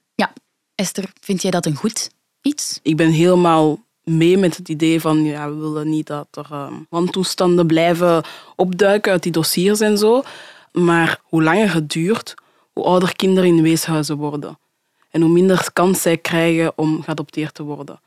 Esther, 0.75 1.12
vind 1.22 1.42
jij 1.42 1.51
dat 1.51 1.65
een 1.65 1.75
goed 1.75 2.10
iets? 2.42 2.80
Ik 2.82 2.98
ben 2.98 3.10
helemaal 3.10 3.80
mee 4.03 4.38
met 4.38 4.58
het 4.58 4.70
idee 4.70 5.01
van 5.01 5.24
ja, 5.24 5.50
we 5.50 5.56
willen 5.56 5.89
niet 5.89 6.08
dat 6.08 6.27
er 6.32 6.48
uh, 6.51 6.68
wantoestanden 6.89 7.68
blijven 7.68 8.24
opduiken 8.56 9.12
uit 9.12 9.24
die 9.24 9.32
dossiers 9.32 9.80
en 9.80 9.98
zo. 9.98 10.24
Maar 10.72 11.20
hoe 11.24 11.44
langer 11.44 11.74
het 11.74 11.89
duurt, 11.89 12.34
hoe 12.74 12.84
ouder 12.84 13.15
kinderen 13.15 13.50
in 13.50 13.62
weeshuizen 13.62 14.18
worden. 14.18 14.60
En 15.10 15.22
hoe 15.22 15.32
minder 15.32 15.70
kans 15.74 16.01
zij 16.01 16.18
krijgen 16.18 16.74
om 16.75 17.01
geadopteerd 17.03 17.53
te 17.53 17.63
worden. 17.63 18.00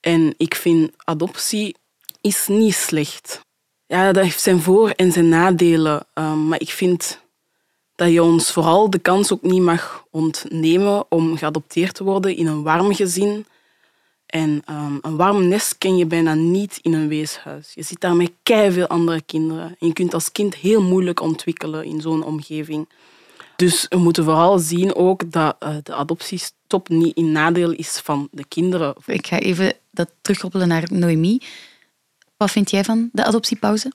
En 0.00 0.34
ik 0.36 0.54
vind 0.54 0.90
adoptie 0.96 1.76
is 2.20 2.46
niet 2.46 2.74
slecht. 2.74 3.40
Ja, 3.86 4.12
dat 4.12 4.24
heeft 4.24 4.40
zijn 4.40 4.60
voor- 4.60 4.90
en 4.90 5.12
zijn 5.12 5.28
nadelen. 5.28 6.06
Um, 6.14 6.48
maar 6.48 6.60
ik 6.60 6.70
vind 6.70 7.20
dat 7.94 8.12
je 8.12 8.22
ons 8.22 8.52
vooral 8.52 8.90
de 8.90 8.98
kans 8.98 9.32
ook 9.32 9.42
niet 9.42 9.62
mag 9.62 10.04
ontnemen 10.10 11.04
om 11.08 11.36
geadopteerd 11.36 11.94
te 11.94 12.04
worden 12.04 12.36
in 12.36 12.46
een 12.46 12.62
warm 12.62 12.94
gezin. 12.94 13.46
En 14.26 14.62
um, 14.70 14.98
een 15.02 15.16
warm 15.16 15.48
nest 15.48 15.78
ken 15.78 15.96
je 15.96 16.06
bijna 16.06 16.34
niet 16.34 16.78
in 16.82 16.92
een 16.92 17.08
weeshuis. 17.08 17.72
Je 17.74 17.82
zit 17.82 18.00
daar 18.00 18.16
met 18.16 18.30
veel 18.44 18.86
andere 18.86 19.22
kinderen. 19.22 19.76
En 19.78 19.86
je 19.86 19.92
kunt 19.92 20.14
als 20.14 20.32
kind 20.32 20.54
heel 20.54 20.82
moeilijk 20.82 21.20
ontwikkelen 21.20 21.84
in 21.84 22.00
zo'n 22.00 22.24
omgeving. 22.24 22.88
Dus 23.56 23.86
we 23.88 23.96
moeten 23.96 24.24
vooral 24.24 24.58
zien 24.58 24.94
ook 24.94 25.32
dat 25.32 25.56
uh, 25.62 25.76
de 25.82 25.94
adoptiestop 25.94 26.88
niet 26.88 27.16
in 27.16 27.32
nadeel 27.32 27.70
is 27.70 28.00
van 28.04 28.28
de 28.30 28.44
kinderen. 28.48 28.94
Ik 29.06 29.26
ga 29.26 29.38
even 29.38 29.76
dat 29.90 30.10
terugkoppelen 30.20 30.68
naar 30.68 30.84
Noemi. 30.92 31.40
Wat 32.36 32.50
vind 32.50 32.70
jij 32.70 32.84
van 32.84 33.08
de 33.12 33.24
adoptiepauze? 33.24 33.92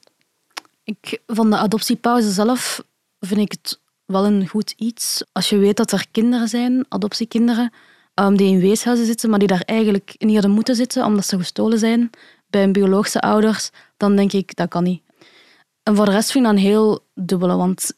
Ik, 0.84 1.20
van 1.27 1.50
de 1.50 1.58
adoptiepauze 1.58 2.32
zelf 2.32 2.84
vind 3.20 3.39
ik 3.39 3.51
het 3.51 3.79
wel 4.11 4.25
een 4.25 4.47
goed 4.47 4.73
iets. 4.77 5.23
Als 5.31 5.49
je 5.49 5.57
weet 5.57 5.77
dat 5.77 5.91
er 5.91 6.05
kinderen 6.11 6.47
zijn, 6.47 6.85
adoptiekinderen, 6.89 7.73
um, 8.15 8.37
die 8.37 8.51
in 8.51 8.59
weeshuizen 8.59 9.05
zitten, 9.05 9.29
maar 9.29 9.39
die 9.39 9.47
daar 9.47 9.63
eigenlijk 9.65 10.15
niet 10.17 10.33
hadden 10.33 10.51
moeten 10.51 10.75
zitten 10.75 11.05
omdat 11.05 11.25
ze 11.25 11.37
gestolen 11.37 11.79
zijn 11.79 12.09
bij 12.47 12.61
hun 12.61 12.71
biologische 12.71 13.21
ouders, 13.21 13.69
dan 13.97 14.15
denk 14.15 14.33
ik, 14.33 14.55
dat 14.55 14.69
kan 14.69 14.83
niet. 14.83 15.01
En 15.83 15.95
voor 15.95 16.05
de 16.05 16.11
rest 16.11 16.31
vind 16.31 16.45
ik 16.45 16.51
dat 16.51 16.59
een 16.59 16.67
heel 16.67 16.99
dubbele, 17.13 17.55
want 17.55 17.93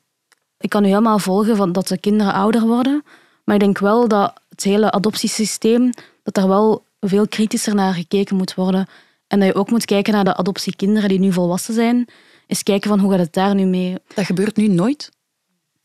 ik 0.57 0.69
kan 0.69 0.81
nu 0.81 0.87
helemaal 0.87 1.19
volgen 1.19 1.55
van 1.55 1.71
dat 1.71 1.87
de 1.87 1.97
kinderen 1.97 2.33
ouder 2.33 2.61
worden, 2.61 3.03
maar 3.43 3.55
ik 3.55 3.61
denk 3.61 3.77
wel 3.77 4.07
dat 4.07 4.33
het 4.49 4.63
hele 4.63 4.91
adoptiesysteem, 4.91 5.89
dat 6.23 6.37
er 6.37 6.47
wel 6.47 6.83
veel 6.99 7.27
kritischer 7.27 7.75
naar 7.75 7.93
gekeken 7.93 8.35
moet 8.35 8.53
worden. 8.53 8.87
En 9.27 9.39
dat 9.39 9.47
je 9.47 9.55
ook 9.55 9.69
moet 9.69 9.85
kijken 9.85 10.13
naar 10.13 10.23
de 10.23 10.35
adoptiekinderen 10.35 11.09
die 11.09 11.19
nu 11.19 11.31
volwassen 11.33 11.73
zijn. 11.73 12.07
Eens 12.47 12.63
kijken 12.63 12.89
van 12.89 12.99
hoe 12.99 13.11
gaat 13.11 13.19
het 13.19 13.33
daar 13.33 13.55
nu 13.55 13.65
mee. 13.65 13.97
Dat 14.13 14.25
gebeurt 14.25 14.55
nu 14.55 14.67
nooit? 14.67 15.09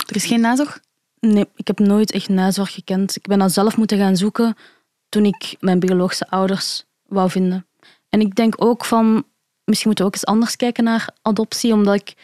Er 0.07 0.17
is 0.17 0.27
geen 0.27 0.41
nazorg? 0.41 0.81
Nee, 1.21 1.49
ik 1.55 1.67
heb 1.67 1.79
nooit 1.79 2.11
echt 2.11 2.29
nazorg 2.29 2.73
gekend. 2.73 3.17
Ik 3.17 3.27
ben 3.27 3.39
dat 3.39 3.53
zelf 3.53 3.77
moeten 3.77 3.99
gaan 3.99 4.17
zoeken 4.17 4.57
toen 5.09 5.25
ik 5.25 5.57
mijn 5.61 5.79
biologische 5.79 6.31
ouders 6.31 6.85
wou 7.07 7.31
vinden. 7.31 7.67
En 8.09 8.21
ik 8.21 8.35
denk 8.35 8.55
ook 8.59 8.85
van, 8.85 9.25
misschien 9.65 9.89
moeten 9.89 10.05
we 10.05 10.11
ook 10.11 10.17
eens 10.17 10.27
anders 10.27 10.57
kijken 10.57 10.85
naar 10.85 11.09
adoptie, 11.23 11.73
omdat 11.73 11.95
ik 11.95 12.15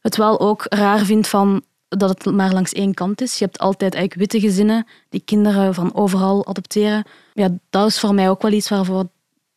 het 0.00 0.16
wel 0.16 0.40
ook 0.40 0.66
raar 0.68 1.04
vind 1.04 1.28
van 1.28 1.62
dat 1.88 2.08
het 2.08 2.24
maar 2.34 2.52
langs 2.52 2.72
één 2.72 2.94
kant 2.94 3.20
is. 3.20 3.38
Je 3.38 3.44
hebt 3.44 3.58
altijd 3.58 3.94
eigenlijk 3.94 4.32
witte 4.32 4.48
gezinnen 4.48 4.86
die 5.08 5.22
kinderen 5.24 5.74
van 5.74 5.94
overal 5.94 6.46
adopteren. 6.46 7.04
Ja, 7.34 7.48
dat 7.70 7.86
is 7.88 8.00
voor 8.00 8.14
mij 8.14 8.30
ook 8.30 8.42
wel 8.42 8.52
iets 8.52 8.68
waarvoor, 8.68 9.08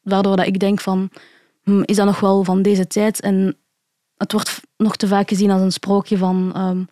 waardoor 0.02 0.36
dat 0.36 0.48
ik 0.48 0.60
denk 0.60 0.82
van, 0.82 1.10
hm, 1.64 1.82
is 1.82 1.96
dat 1.96 2.06
nog 2.06 2.20
wel 2.20 2.44
van 2.44 2.62
deze 2.62 2.88
tijd? 2.88 3.22
En 3.22 3.58
het 4.18 4.32
wordt 4.32 4.62
nog 4.78 4.96
te 4.96 5.08
vaak 5.08 5.30
gezien 5.30 5.52
als 5.52 5.62
een 5.62 5.72
sprookje 5.72 6.18
van 6.18 6.52
ehm, 6.56 6.84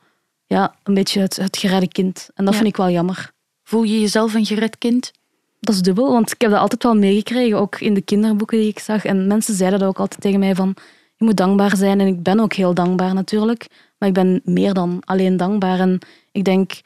ja, 0.46 0.76
een 0.84 0.94
beetje 0.94 1.22
het, 1.22 1.36
het 1.36 1.58
geredde 1.58 1.88
kind. 1.88 2.30
En 2.34 2.46
dat 2.46 2.56
vind 2.56 2.68
ik 2.68 2.78
wel 2.78 2.90
jammer. 2.90 3.32
Voel 3.64 3.84
je 3.84 4.00
jezelf 4.00 4.34
een 4.34 4.46
gered 4.46 4.78
kind? 4.78 5.12
Dat 5.60 5.76
is 5.76 5.82
dubbel, 5.82 6.12
want 6.12 6.32
ik 6.32 6.42
heb 6.42 6.52
dat 6.52 6.60
altijd 6.60 6.84
wel 6.84 6.96
meegekregen, 6.96 7.58
ook 7.58 7.80
in 7.80 7.94
de 7.94 8.02
kinderboeken 8.02 8.58
die 8.58 8.68
ik 8.68 8.80
zag. 8.80 9.06
En 9.06 9.28
mensen 9.28 9.56
zeiden 9.56 9.80
dat 9.80 9.88
ook 9.88 10.00
altijd 10.00 10.22
tegen 10.22 10.40
mij 10.40 10.56
van, 10.56 10.76
je 11.16 11.26
moet 11.26 11.38
dankbaar 11.38 11.78
zijn. 11.78 12.00
En 12.00 12.08
ik 12.08 12.24
ben 12.24 12.40
ook 12.40 12.54
heel 12.54 12.74
dankbaar 12.74 13.14
natuurlijk, 13.14 13.68
maar 13.98 14.10
ik 14.10 14.16
ben 14.16 14.42
meer 14.44 14.74
dan 14.74 15.02
alleen 15.06 15.38
dankbaar. 15.38 15.80
En 15.80 16.00
ik 16.32 16.44
denk, 16.44 16.82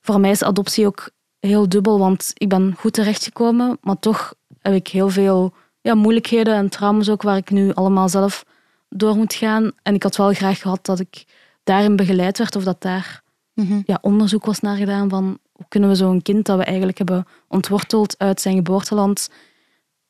voor 0.00 0.20
mij 0.20 0.30
is 0.30 0.42
adoptie 0.42 0.86
ook 0.86 1.10
heel 1.38 1.68
dubbel, 1.68 1.98
want 1.98 2.30
ik 2.34 2.48
ben 2.48 2.74
goed 2.78 2.92
terechtgekomen, 2.92 3.78
maar 3.80 3.98
toch 3.98 4.34
heb 4.58 4.74
ik 4.74 4.88
heel 4.88 5.08
veel 5.08 5.54
ja, 5.80 5.94
moeilijkheden 5.94 6.54
en 6.54 6.68
trauma's 6.68 7.08
ook 7.08 7.22
waar 7.22 7.36
ik 7.36 7.50
nu 7.50 7.74
allemaal 7.74 8.08
zelf 8.08 8.44
door 8.88 9.16
moet 9.16 9.34
gaan. 9.34 9.72
En 9.82 9.94
ik 9.94 10.02
had 10.02 10.16
wel 10.16 10.32
graag 10.32 10.60
gehad 10.60 10.86
dat 10.86 11.00
ik 11.00 11.24
daarin 11.70 11.96
begeleid 11.96 12.38
werd 12.38 12.56
of 12.56 12.64
dat 12.64 12.82
daar 12.82 13.22
mhm. 13.54 13.80
ja, 13.84 13.98
onderzoek 14.00 14.44
was 14.44 14.60
naar 14.60 14.76
gedaan 14.76 15.08
van 15.08 15.38
hoe 15.52 15.66
kunnen 15.68 15.88
we 15.88 15.94
zo'n 15.94 16.22
kind 16.22 16.46
dat 16.46 16.58
we 16.58 16.64
eigenlijk 16.64 16.98
hebben 16.98 17.26
ontworteld 17.48 18.14
uit 18.18 18.40
zijn 18.40 18.56
geboorteland, 18.56 19.30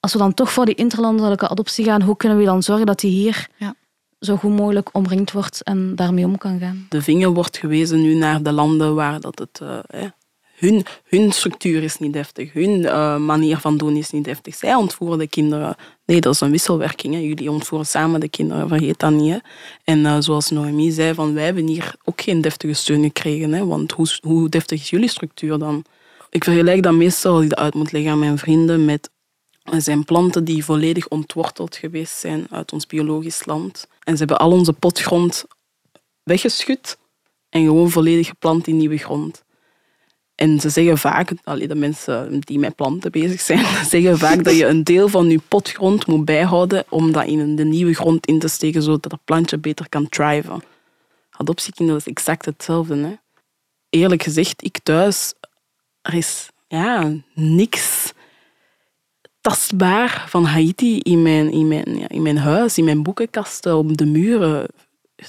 als 0.01 0.13
we 0.13 0.19
dan 0.19 0.35
toch 0.35 0.53
voor 0.53 0.65
die 0.65 0.75
interlandelijke 0.75 1.49
adoptie 1.49 1.85
gaan, 1.85 2.03
hoe 2.03 2.17
kunnen 2.17 2.39
we 2.39 2.45
dan 2.45 2.63
zorgen 2.63 2.87
dat 2.87 3.01
hij 3.01 3.11
hier 3.11 3.49
ja. 3.57 3.75
zo 4.19 4.37
goed 4.37 4.57
mogelijk 4.57 4.89
omringd 4.93 5.33
wordt 5.33 5.63
en 5.63 5.97
daarmee 5.97 6.25
om 6.25 6.39
kan 6.39 6.59
gaan? 6.59 6.87
De 6.89 7.03
vinger 7.03 7.31
wordt 7.31 7.57
gewezen 7.57 8.03
nu 8.03 8.15
naar 8.15 8.43
de 8.43 8.53
landen 8.53 8.95
waar 8.95 9.21
dat 9.21 9.39
het 9.39 9.61
uh, 9.63 9.79
hun, 10.61 10.85
hun 11.05 11.33
structuur 11.33 11.83
is 11.83 11.99
niet 11.99 12.13
deftig, 12.13 12.53
hun 12.53 12.81
uh, 12.81 13.17
manier 13.17 13.59
van 13.59 13.77
doen 13.77 13.97
is 13.97 14.11
niet 14.11 14.25
deftig. 14.25 14.55
Zij 14.55 14.75
ontvoeren 14.75 15.19
de 15.19 15.29
kinderen. 15.29 15.77
Nee, 16.05 16.21
dat 16.21 16.35
is 16.35 16.41
een 16.41 16.51
wisselwerking. 16.51 17.15
Hè. 17.15 17.21
Jullie 17.21 17.51
ontvoeren 17.51 17.87
samen 17.87 18.21
de 18.21 18.29
kinderen, 18.29 18.69
vergeet 18.69 18.99
dat 18.99 19.11
niet. 19.11 19.41
En 19.85 19.99
uh, 19.99 20.17
zoals 20.19 20.51
Noemi 20.51 20.91
zei, 20.91 21.15
van, 21.15 21.35
wij 21.35 21.45
hebben 21.45 21.67
hier 21.67 21.95
ook 22.05 22.21
geen 22.21 22.41
deftige 22.41 22.73
steun 22.73 23.03
gekregen. 23.03 23.53
Hè, 23.53 23.67
want 23.67 23.93
hoe, 23.93 24.19
hoe 24.21 24.49
deftig 24.49 24.81
is 24.81 24.91
jullie 24.91 25.09
structuur 25.09 25.59
dan? 25.59 25.85
Ik 26.31 26.45
vergelijk 26.45 26.83
dat 26.83 26.93
meestal, 26.93 27.35
als 27.35 27.43
ik 27.43 27.49
dat 27.49 27.59
uit 27.59 27.75
moet 27.75 27.93
leggen 27.93 28.11
aan 28.11 28.19
mijn 28.19 28.39
vrienden, 28.39 28.85
met 28.85 29.11
zijn 29.79 30.05
planten 30.05 30.45
die 30.45 30.65
volledig 30.65 31.09
ontworteld 31.09 31.77
geweest 31.77 32.19
zijn 32.19 32.47
uit 32.51 32.73
ons 32.73 32.87
biologisch 32.87 33.45
land. 33.45 33.87
En 34.05 34.13
ze 34.13 34.19
hebben 34.19 34.39
al 34.39 34.51
onze 34.51 34.73
potgrond 34.73 35.45
weggeschud 36.23 36.99
en 37.49 37.65
gewoon 37.65 37.91
volledig 37.91 38.27
geplant 38.27 38.67
in 38.67 38.77
nieuwe 38.77 38.97
grond. 38.97 39.43
En 40.41 40.61
ze 40.61 40.69
zeggen 40.69 40.99
vaak, 40.99 41.33
de 41.45 41.75
mensen 41.75 42.41
die 42.41 42.59
met 42.59 42.75
planten 42.75 43.11
bezig 43.11 43.41
zijn, 43.41 43.65
zeggen 43.95 44.19
vaak 44.19 44.45
dat 44.45 44.57
je 44.57 44.67
een 44.67 44.85
deel 44.85 45.09
van 45.09 45.31
je 45.31 45.41
potgrond 45.49 46.07
moet 46.07 46.25
bijhouden 46.25 46.85
om 46.89 47.13
dat 47.13 47.27
in 47.27 47.57
de 47.57 47.65
nieuwe 47.65 47.95
grond 47.95 48.27
in 48.27 48.39
te 48.39 48.49
steken, 48.49 48.83
zodat 48.83 49.11
het 49.11 49.25
plantje 49.25 49.59
beter 49.59 49.89
kan 49.89 50.09
thriven. 50.09 50.63
Adoptiekinderen 51.31 52.01
is 52.01 52.07
exact 52.07 52.45
hetzelfde. 52.45 52.97
Hè? 52.97 53.15
Eerlijk 53.89 54.23
gezegd, 54.23 54.65
ik 54.65 54.79
thuis, 54.83 55.33
er 56.03 56.15
is 56.15 56.49
ja, 56.69 57.13
niks 57.35 58.13
tastbaar 59.41 60.25
van 60.29 60.45
Haiti 60.45 60.99
in 60.99 61.23
mijn, 61.23 61.51
in 61.51 61.69
mijn, 61.69 61.99
ja, 61.99 62.09
in 62.09 62.23
mijn 62.23 62.39
huis, 62.39 62.79
in 62.79 62.85
mijn 62.85 63.03
boekenkasten, 63.03 63.77
op 63.77 63.97
de 63.97 64.07
muren. 64.07 64.67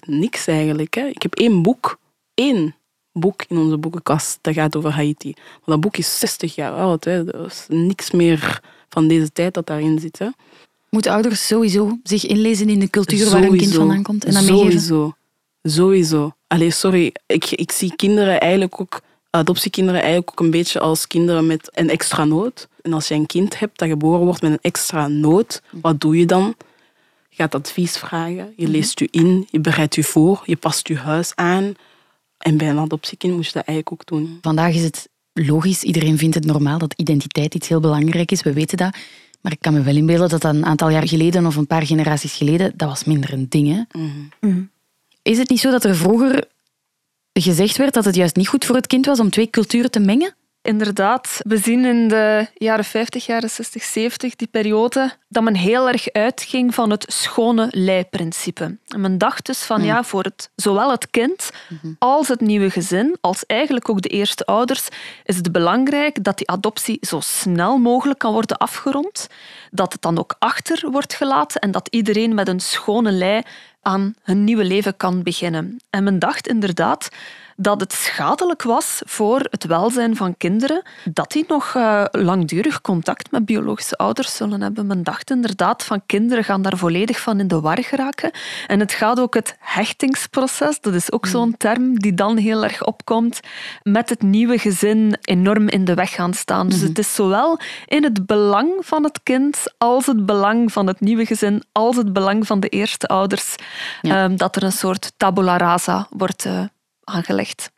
Niks 0.05 0.47
eigenlijk. 0.47 0.93
Hè. 0.93 1.05
Ik 1.05 1.21
heb 1.21 1.35
één 1.35 1.61
boek. 1.61 1.99
één 2.33 2.75
boek 3.13 3.43
in 3.47 3.57
onze 3.57 3.77
boekenkast 3.77 4.37
dat 4.41 4.53
gaat 4.53 4.75
over 4.75 4.91
Haiti. 4.91 5.33
Maar 5.35 5.61
dat 5.65 5.79
boek 5.79 5.97
is 5.97 6.19
60 6.19 6.55
jaar 6.55 6.71
oud. 6.71 7.03
Hè. 7.03 7.27
Er 7.27 7.45
is 7.45 7.65
niks 7.67 8.11
meer 8.11 8.61
van 8.89 9.07
deze 9.07 9.31
tijd 9.31 9.53
dat 9.53 9.67
daarin 9.67 9.99
zit. 9.99 10.19
Hè. 10.19 10.27
Moeten 10.89 11.11
ouders 11.11 11.47
sowieso 11.47 11.97
zich 12.03 12.25
inlezen 12.25 12.69
in 12.69 12.79
de 12.79 12.89
cultuur 12.89 13.29
waar 13.29 13.43
een 13.43 13.57
kind 13.57 13.73
vandaan 13.73 14.03
komt 14.03 14.25
en 14.25 14.33
dat 14.33 14.43
meegeven? 14.43 14.81
Sowieso. 14.81 15.15
Sowieso. 15.63 16.33
Allee, 16.47 16.71
sorry. 16.71 17.13
Ik, 17.25 17.51
ik 17.51 17.71
zie 17.71 17.95
kinderen 17.95 18.39
eigenlijk 18.39 18.81
ook, 18.81 19.01
adoptiekinderen 19.29 20.01
eigenlijk 20.01 20.31
ook 20.31 20.39
een 20.39 20.51
beetje 20.51 20.79
als 20.79 21.07
kinderen 21.07 21.47
met 21.47 21.69
een 21.73 21.89
extra 21.89 22.25
nood. 22.25 22.67
En 22.81 22.93
als 22.93 23.07
je 23.07 23.13
een 23.13 23.25
kind 23.25 23.59
hebt 23.59 23.79
dat 23.79 23.89
geboren 23.89 24.25
wordt 24.25 24.41
met 24.41 24.51
een 24.51 24.59
extra 24.61 25.07
nood, 25.07 25.61
wat 25.71 26.01
doe 26.01 26.17
je 26.17 26.25
dan? 26.25 26.55
Je 27.29 27.35
gaat 27.35 27.55
advies 27.55 27.97
vragen, 27.97 28.53
je 28.55 28.67
leest 28.67 28.99
je 28.99 29.07
in, 29.11 29.47
je 29.49 29.59
bereidt 29.59 29.95
je 29.95 30.03
voor, 30.03 30.41
je 30.45 30.55
past 30.55 30.87
je 30.87 30.97
huis 30.97 31.31
aan. 31.35 31.75
En 32.41 32.57
bij 32.57 32.69
een 32.69 32.79
adoptiekind 32.79 33.35
moet 33.35 33.45
je 33.45 33.51
dat 33.53 33.65
eigenlijk 33.65 33.91
ook 33.91 34.05
doen. 34.05 34.37
Vandaag 34.41 34.73
is 34.73 34.83
het 34.83 35.09
logisch, 35.33 35.83
iedereen 35.83 36.17
vindt 36.17 36.35
het 36.35 36.45
normaal 36.45 36.77
dat 36.77 36.93
identiteit 36.97 37.55
iets 37.55 37.67
heel 37.67 37.79
belangrijk 37.79 38.31
is, 38.31 38.43
we 38.43 38.53
weten 38.53 38.77
dat. 38.77 38.95
Maar 39.41 39.51
ik 39.51 39.59
kan 39.59 39.73
me 39.73 39.81
wel 39.81 39.95
inbeelden 39.95 40.29
dat 40.29 40.41
dat 40.41 40.53
een 40.53 40.65
aantal 40.65 40.89
jaar 40.89 41.07
geleden 41.07 41.45
of 41.45 41.55
een 41.55 41.67
paar 41.67 41.85
generaties 41.85 42.33
geleden, 42.33 42.73
dat 42.75 42.89
was 42.89 43.03
minder 43.03 43.33
een 43.33 43.49
ding. 43.49 43.67
Hè? 43.67 43.99
Mhm. 44.39 44.63
Is 45.21 45.37
het 45.37 45.49
niet 45.49 45.59
zo 45.59 45.71
dat 45.71 45.83
er 45.83 45.95
vroeger 45.95 46.47
gezegd 47.33 47.77
werd 47.77 47.93
dat 47.93 48.05
het 48.05 48.15
juist 48.15 48.35
niet 48.35 48.47
goed 48.47 48.65
voor 48.65 48.75
het 48.75 48.87
kind 48.87 49.05
was 49.05 49.19
om 49.19 49.29
twee 49.29 49.49
culturen 49.49 49.91
te 49.91 49.99
mengen? 49.99 50.35
Inderdaad, 50.63 51.39
we 51.43 51.57
zien 51.57 51.85
in 51.85 52.07
de 52.07 52.47
jaren 52.53 52.85
50, 52.85 53.25
jaren 53.25 53.49
60, 53.49 53.83
70, 53.83 54.35
die 54.35 54.47
periode, 54.47 55.11
dat 55.27 55.43
men 55.43 55.55
heel 55.55 55.87
erg 55.87 56.11
uitging 56.11 56.73
van 56.73 56.89
het 56.89 57.05
schone 57.07 57.67
lei-principe. 57.71 58.77
En 58.87 59.01
men 59.01 59.17
dacht 59.17 59.45
dus 59.45 59.63
van 59.63 59.83
ja, 59.83 60.03
voor 60.03 60.23
het, 60.23 60.49
zowel 60.55 60.91
het 60.91 61.09
kind 61.09 61.49
als 61.99 62.27
het 62.27 62.41
nieuwe 62.41 62.69
gezin, 62.69 63.17
als 63.21 63.45
eigenlijk 63.45 63.89
ook 63.89 64.01
de 64.01 64.09
eerste 64.09 64.45
ouders, 64.45 64.87
is 65.23 65.35
het 65.35 65.51
belangrijk 65.51 66.23
dat 66.23 66.37
die 66.37 66.49
adoptie 66.49 66.97
zo 67.01 67.19
snel 67.19 67.77
mogelijk 67.77 68.19
kan 68.19 68.33
worden 68.33 68.57
afgerond, 68.57 69.27
dat 69.71 69.93
het 69.93 70.01
dan 70.01 70.19
ook 70.19 70.35
achter 70.39 70.91
wordt 70.91 71.13
gelaten 71.13 71.61
en 71.61 71.71
dat 71.71 71.87
iedereen 71.91 72.33
met 72.33 72.47
een 72.47 72.59
schone 72.59 73.11
lei 73.11 73.41
aan 73.81 74.13
hun 74.23 74.43
nieuwe 74.43 74.63
leven 74.63 74.97
kan 74.97 75.23
beginnen. 75.23 75.77
En 75.89 76.03
men 76.03 76.19
dacht 76.19 76.47
inderdaad 76.47 77.09
dat 77.61 77.79
het 77.79 77.93
schadelijk 77.93 78.63
was 78.63 79.01
voor 79.05 79.47
het 79.49 79.65
welzijn 79.65 80.15
van 80.15 80.37
kinderen, 80.37 80.81
dat 81.13 81.31
die 81.31 81.45
nog 81.47 81.75
eh, 81.75 82.03
langdurig 82.11 82.81
contact 82.81 83.31
met 83.31 83.45
biologische 83.45 83.97
ouders 83.97 84.35
zullen 84.35 84.61
hebben. 84.61 84.87
Men 84.87 85.03
dacht 85.03 85.29
inderdaad 85.29 85.83
van 85.83 86.01
kinderen 86.05 86.43
gaan 86.43 86.61
daar 86.61 86.77
volledig 86.77 87.19
van 87.19 87.39
in 87.39 87.47
de 87.47 87.59
war 87.59 87.83
geraken. 87.83 88.31
En 88.67 88.79
het 88.79 88.91
gaat 88.91 89.19
ook 89.19 89.33
het 89.33 89.55
hechtingsproces, 89.59 90.79
dat 90.79 90.93
is 90.93 91.11
ook 91.11 91.25
zo'n 91.25 91.57
term 91.57 91.99
die 91.99 92.13
dan 92.13 92.37
heel 92.37 92.63
erg 92.63 92.83
opkomt, 92.85 93.39
met 93.83 94.09
het 94.09 94.21
nieuwe 94.21 94.57
gezin 94.57 95.17
enorm 95.21 95.67
in 95.67 95.85
de 95.85 95.93
weg 95.93 96.11
gaan 96.11 96.33
staan. 96.33 96.69
Dus 96.69 96.81
het 96.81 96.99
is 96.99 97.15
zowel 97.15 97.59
in 97.85 98.03
het 98.03 98.25
belang 98.25 98.71
van 98.79 99.03
het 99.03 99.19
kind 99.23 99.60
als 99.77 100.05
het 100.05 100.25
belang 100.25 100.71
van 100.71 100.87
het 100.87 100.99
nieuwe 100.99 101.25
gezin, 101.25 101.63
als 101.71 101.95
het 101.95 102.13
belang 102.13 102.47
van 102.47 102.59
de 102.59 102.69
eerste 102.69 103.07
ouders, 103.07 103.55
Ja. 104.01 104.23
ehm, 104.23 104.35
dat 104.35 104.55
er 104.55 104.63
een 104.63 104.71
soort 104.71 105.11
tabula 105.17 105.57
rasa 105.57 106.07
wordt 106.09 106.45
eh, 106.45 106.63
aangelegd. 107.03 107.69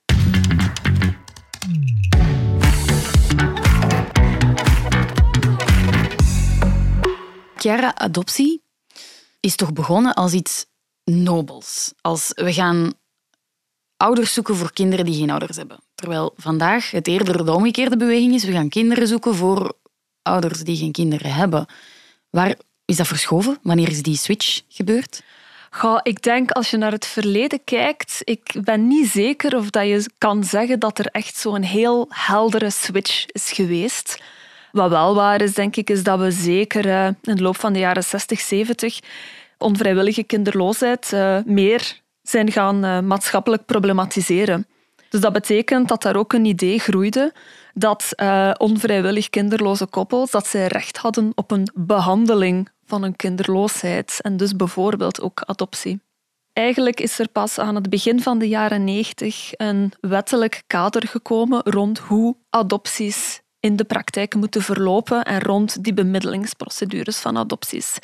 Chiara, 7.58 7.96
adoptie 7.96 8.62
is 9.40 9.56
toch 9.56 9.74
begonnen 9.74 10.14
als 10.14 10.34
iets 10.34 10.66
nobels. 11.04 11.94
Als 12.02 12.32
we 12.36 12.54
gaan 12.54 12.94
ouders 13.98 14.34
zoeken 14.34 14.56
voor 14.56 14.74
kinderen 14.74 15.06
die 15.06 15.16
geen 15.16 15.30
ouders 15.30 15.58
hebben. 15.58 15.78
Terwijl 15.96 16.34
vandaag 16.38 16.92
het 16.92 17.08
eerder 17.08 17.46
de 17.46 17.52
omgekeerde 17.52 17.98
beweging 17.98 18.34
is. 18.34 18.44
We 18.44 18.52
gaan 18.52 18.70
kinderen 18.70 19.08
zoeken 19.08 19.36
voor 19.36 19.74
ouders 20.24 20.60
die 20.60 20.78
geen 20.78 20.92
kinderen 20.92 21.34
hebben. 21.34 21.66
Waar 22.30 22.56
is 22.86 22.96
dat 22.96 23.08
verschoven? 23.08 23.58
Wanneer 23.62 23.90
is 23.90 24.02
die 24.02 24.18
switch 24.18 24.62
gebeurd? 24.68 25.22
Goh, 25.70 26.00
ik 26.04 26.22
denk 26.22 26.52
als 26.52 26.70
je 26.70 26.78
naar 26.78 26.92
het 26.92 27.06
verleden 27.06 27.64
kijkt, 27.64 28.22
ik 28.24 28.54
ben 28.64 28.88
niet 28.88 29.08
zeker 29.08 29.58
of 29.58 29.70
dat 29.70 29.88
je 29.88 30.10
kan 30.18 30.44
zeggen 30.44 30.80
dat 30.80 31.00
er 31.00 31.06
echt 31.06 31.36
zo'n 31.36 31.62
heel 31.62 32.06
heldere 32.10 32.70
switch 32.70 33.26
is 33.26 33.52
geweest. 33.52 34.22
Wat 34.72 34.90
wel 34.90 35.16
waar 35.16 35.42
is, 35.42 35.54
denk 35.54 35.76
ik, 35.76 35.90
is 35.90 36.04
dat 36.04 36.20
we 36.20 36.32
zeker 36.32 36.90
eh, 36.90 37.06
in 37.06 37.36
de 37.36 37.42
loop 37.42 37.58
van 37.58 37.74
de 37.74 37.80
jaren 37.80 38.04
60, 38.04 38.40
70 38.40 39.00
onvrijwillige 39.58 40.24
kinderloosheid 40.24 41.14
eh, 41.14 41.38
meer 41.46 42.02
zijn 42.22 42.52
gaan 42.52 42.84
eh, 42.84 43.00
maatschappelijk 43.00 43.66
problematiseren. 43.66 44.68
Dus 45.10 45.22
dat 45.22 45.34
betekent 45.34 45.88
dat 45.88 46.02
daar 46.02 46.16
ook 46.16 46.34
een 46.34 46.46
idee 46.46 46.80
groeide 46.80 47.34
dat 47.74 48.14
eh, 48.16 48.52
onvrijwillig 48.58 49.30
kinderloze 49.30 49.86
koppels 49.86 50.32
dat 50.32 50.48
zij 50.48 50.68
recht 50.68 50.98
hadden 50.98 51.32
op 51.36 51.52
een 51.52 51.70
behandeling 51.74 52.70
van 52.86 53.02
hun 53.02 53.16
kinderloosheid 53.16 54.20
en 54.22 54.38
dus 54.38 54.56
bijvoorbeeld 54.56 55.22
ook 55.22 55.42
adoptie. 55.46 56.02
Eigenlijk 56.54 57.00
is 57.00 57.20
er 57.20 57.28
pas 57.28 57.60
aan 57.60 57.76
het 57.76 57.90
begin 57.90 58.22
van 58.22 58.40
de 58.40 58.48
jaren 58.48 58.84
90 58.84 59.52
een 59.58 59.94
wettelijk 60.00 60.64
kader 60.68 61.08
gekomen 61.08 61.62
rond 61.64 62.00
hoe 62.00 62.36
adopties 62.50 63.42
in 63.60 63.76
de 63.76 63.84
praktijk 63.84 64.36
moeten 64.36 64.62
verlopen 64.62 65.24
en 65.24 65.42
rond 65.42 65.84
die 65.84 65.94
bemiddelingsprocedures 65.94 67.18
van 67.18 67.38
adopties. 67.38 67.98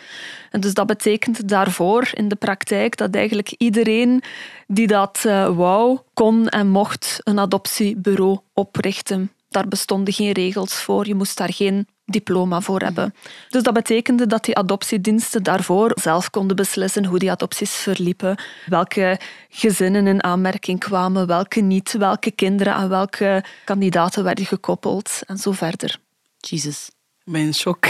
En 0.51 0.59
dus 0.59 0.73
dat 0.73 0.87
betekent 0.87 1.49
daarvoor 1.49 2.09
in 2.13 2.27
de 2.27 2.35
praktijk 2.35 2.97
dat 2.97 3.15
eigenlijk 3.15 3.53
iedereen 3.57 4.23
die 4.67 4.87
dat 4.87 5.23
eh, 5.25 5.55
wou, 5.55 5.99
kon 6.13 6.47
en 6.47 6.69
mocht 6.69 7.19
een 7.23 7.39
adoptiebureau 7.39 8.39
oprichten. 8.53 9.31
Daar 9.49 9.67
bestonden 9.67 10.13
geen 10.13 10.31
regels 10.31 10.73
voor, 10.73 11.07
je 11.07 11.15
moest 11.15 11.37
daar 11.37 11.53
geen 11.53 11.87
diploma 12.05 12.61
voor 12.61 12.79
hebben. 12.79 13.15
Dus 13.49 13.63
dat 13.63 13.73
betekende 13.73 14.27
dat 14.27 14.45
die 14.45 14.55
adoptiediensten 14.57 15.43
daarvoor 15.43 15.91
zelf 16.01 16.29
konden 16.29 16.55
beslissen 16.55 17.05
hoe 17.05 17.19
die 17.19 17.31
adopties 17.31 17.71
verliepen, 17.75 18.39
welke 18.65 19.19
gezinnen 19.49 20.07
in 20.07 20.23
aanmerking 20.23 20.79
kwamen, 20.79 21.27
welke 21.27 21.59
niet, 21.61 21.91
welke 21.91 22.31
kinderen 22.31 22.73
aan 22.73 22.89
welke 22.89 23.43
kandidaten 23.65 24.23
werden 24.23 24.45
gekoppeld 24.45 25.21
en 25.25 25.37
zo 25.37 25.51
verder. 25.51 25.99
Jesus. 26.37 26.87
Ik 27.25 27.31
ben 27.33 27.41
in 27.41 27.53
shock. 27.53 27.87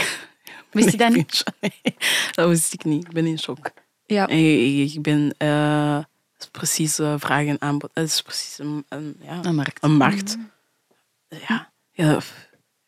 Wist 0.72 0.91
je 0.91 0.98
dat 1.04 1.12
shock. 1.36 1.54
Dat 2.36 2.48
wist 2.50 2.74
ik 2.74 2.84
niet. 2.84 3.06
Ik 3.06 3.13
ben 3.13 3.26
in 3.26 3.39
shock. 3.39 3.72
Ja. 4.06 4.28
Ik, 4.28 5.02
ben... 5.02 5.34
eh, 5.38 5.95
het 6.34 6.41
is 6.43 6.48
precies 6.52 7.00
uh, 7.00 7.13
vraag 7.17 7.45
en 7.45 7.62
aanbod. 7.62 7.89
Het 7.93 8.08
is 8.08 8.22
precies 8.22 8.58
een, 8.60 8.86
een, 8.89 9.15
ja, 9.22 9.39
Een 9.43 9.56
markt. 9.56 9.84
een 9.84 9.95
markt. 9.98 10.38
Ja, 11.30 11.72
ja, 11.92 12.20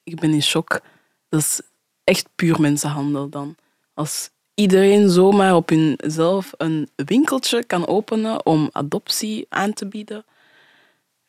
ik 0.03 0.19
ben 0.19 0.33
in 0.33 0.41
shock. 0.41 0.81
Dat 1.29 1.39
is 1.39 1.61
echt 2.03 2.29
puur 2.35 2.61
mensenhandel 2.61 3.29
dan. 3.29 3.55
Als 3.93 4.29
iedereen 4.53 5.09
zomaar 5.09 5.55
op 5.55 5.69
hunzelf 5.69 6.51
een 6.57 6.89
winkeltje 6.95 7.63
kan 7.63 7.87
openen 7.87 8.45
om 8.45 8.69
adoptie 8.71 9.45
aan 9.49 9.73
te 9.73 9.87
bieden. 9.87 10.25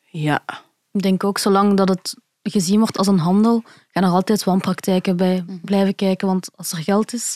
Ja, 0.01 0.43
Ik 0.91 1.01
denk 1.01 1.23
ook, 1.23 1.37
zolang 1.37 1.77
dat 1.77 1.89
het 1.89 2.15
gezien 2.43 2.79
wordt 2.79 2.97
als 2.97 3.07
een 3.07 3.19
handel, 3.19 3.63
gaan 3.91 4.03
er 4.03 4.09
altijd 4.09 4.43
wanpraktijken 4.43 5.17
bij 5.17 5.45
blijven 5.61 5.95
kijken. 5.95 6.27
Want 6.27 6.49
als 6.55 6.71
er 6.71 6.77
geld 6.77 7.13
is... 7.13 7.35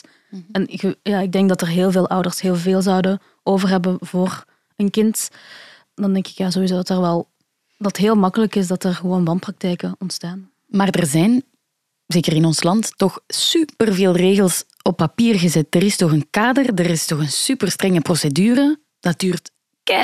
En 0.52 0.68
ik, 0.68 0.96
ja, 1.02 1.20
ik 1.20 1.32
denk 1.32 1.48
dat 1.48 1.60
er 1.60 1.68
heel 1.68 1.90
veel 1.90 2.08
ouders 2.08 2.40
heel 2.40 2.56
veel 2.56 2.82
zouden 2.82 3.20
over 3.42 3.68
hebben 3.68 3.96
voor 4.00 4.44
een 4.76 4.90
kind. 4.90 5.30
Dan 5.94 6.12
denk 6.12 6.26
ik 6.26 6.36
ja, 6.36 6.50
sowieso 6.50 6.74
dat 6.74 6.88
er 6.88 7.00
wel... 7.00 7.28
Dat 7.78 7.96
heel 7.96 8.14
makkelijk 8.14 8.54
is 8.56 8.66
dat 8.66 8.84
er 8.84 8.94
gewoon 8.94 9.24
wanpraktijken 9.24 9.96
ontstaan. 9.98 10.50
Maar 10.66 10.88
er 10.88 11.06
zijn, 11.06 11.44
zeker 12.06 12.32
in 12.32 12.44
ons 12.44 12.62
land, 12.62 12.92
toch 12.96 13.20
superveel 13.26 14.12
regels 14.12 14.64
op 14.82 14.96
papier 14.96 15.38
gezet. 15.38 15.74
Er 15.74 15.82
is 15.82 15.96
toch 15.96 16.12
een 16.12 16.30
kader, 16.30 16.74
er 16.74 16.90
is 16.90 17.06
toch 17.06 17.18
een 17.18 17.30
super 17.30 17.70
strenge 17.70 18.00
procedure. 18.00 18.78
Dat 19.00 19.18
duurt 19.18 19.50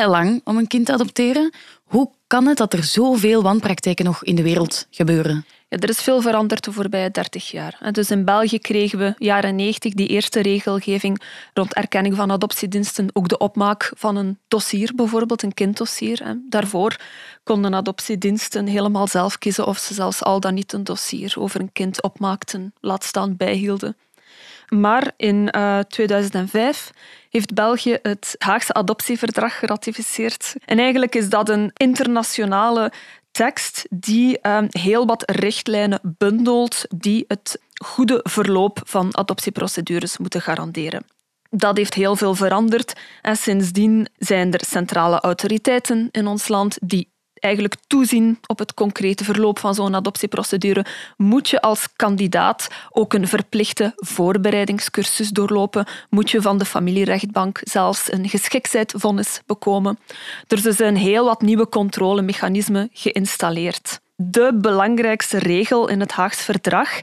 lang 0.06 0.40
om 0.44 0.56
een 0.56 0.66
kind 0.66 0.87
te 0.87 0.92
adopteren. 0.92 1.52
Hoe 1.84 2.10
kan 2.26 2.46
het 2.46 2.56
dat 2.56 2.72
er 2.72 2.84
zoveel 2.84 3.42
wanpraktijken 3.42 4.04
nog 4.04 4.24
in 4.24 4.34
de 4.34 4.42
wereld 4.42 4.87
gebeuren? 4.90 5.44
Er 5.80 5.88
is 5.88 6.02
veel 6.02 6.20
veranderd 6.20 6.64
de 6.64 6.72
voorbije 6.72 7.10
30 7.10 7.50
jaar. 7.50 7.78
Dus 7.90 8.10
in 8.10 8.24
België 8.24 8.58
kregen 8.58 8.98
we 8.98 9.14
jaren 9.18 9.56
90 9.56 9.92
die 9.92 10.08
eerste 10.08 10.40
regelgeving 10.40 11.22
rond 11.54 11.74
erkenning 11.74 12.16
van 12.16 12.30
adoptiediensten, 12.30 13.08
ook 13.12 13.28
de 13.28 13.38
opmaak 13.38 13.92
van 13.96 14.16
een 14.16 14.38
dossier, 14.48 14.92
bijvoorbeeld 14.94 15.42
een 15.42 15.54
kinddossier. 15.54 16.37
Daarvoor 16.48 16.96
konden 17.42 17.74
adoptiediensten 17.74 18.66
helemaal 18.66 19.06
zelf 19.08 19.38
kiezen 19.38 19.66
of 19.66 19.78
ze 19.78 19.94
zelfs 19.94 20.22
al 20.22 20.40
dan 20.40 20.54
niet 20.54 20.72
een 20.72 20.84
dossier 20.84 21.34
over 21.38 21.60
een 21.60 21.72
kind 21.72 22.02
opmaakten, 22.02 22.74
laat 22.80 23.04
staan 23.04 23.37
bijhielden. 23.37 23.96
Maar 24.68 25.12
in 25.16 25.50
eh, 25.50 25.78
2005 25.78 26.90
heeft 27.30 27.54
België 27.54 27.98
het 28.02 28.34
Haagse 28.38 28.72
adoptieverdrag 28.72 29.58
geratificeerd. 29.58 30.54
En 30.64 30.78
eigenlijk 30.78 31.14
is 31.14 31.28
dat 31.28 31.48
een 31.48 31.70
internationale 31.74 32.92
tekst 33.34 33.86
die 33.90 34.38
eh, 34.40 34.62
heel 34.68 35.06
wat 35.06 35.30
richtlijnen 35.30 36.00
bundelt 36.18 36.84
die 36.96 37.24
het 37.28 37.58
goede 37.84 38.20
verloop 38.22 38.80
van 38.84 39.16
adoptieprocedures 39.16 40.18
moeten 40.18 40.40
garanderen. 40.40 41.04
Dat 41.50 41.76
heeft 41.76 41.94
heel 41.94 42.16
veel 42.16 42.34
veranderd 42.34 42.92
en 43.22 43.36
sindsdien 43.36 44.08
zijn 44.18 44.52
er 44.52 44.64
centrale 44.64 45.20
autoriteiten 45.20 46.08
in 46.10 46.26
ons 46.26 46.48
land 46.48 46.78
die 46.82 47.12
eigenlijk 47.44 47.74
toezien 47.87 48.38
op 48.46 48.59
het 48.59 48.74
concrete 48.74 49.24
verloop 49.24 49.59
van 49.59 49.74
zo'n 49.74 49.94
adoptieprocedure, 49.94 50.85
moet 51.16 51.48
je 51.48 51.61
als 51.61 51.88
kandidaat 51.96 52.68
ook 52.90 53.14
een 53.14 53.28
verplichte 53.28 53.92
voorbereidingscursus 53.96 55.28
doorlopen, 55.28 55.87
moet 56.11 56.30
je 56.30 56.42
van 56.42 56.59
de 56.59 56.64
familierechtbank 56.64 57.61
zelfs 57.62 58.12
een 58.12 58.28
geschiktheidsvonnis 58.28 59.40
bekomen. 59.46 59.98
Er 60.48 60.59
zijn 60.59 60.94
dus 60.94 61.02
heel 61.02 61.24
wat 61.24 61.42
nieuwe 61.42 61.68
controlemechanismen 61.68 62.88
geïnstalleerd. 62.92 64.00
De 64.16 64.59
belangrijkste 64.61 65.38
regel 65.38 65.88
in 65.88 66.00
het 66.00 66.12
Haags 66.12 66.42
Verdrag 66.42 67.00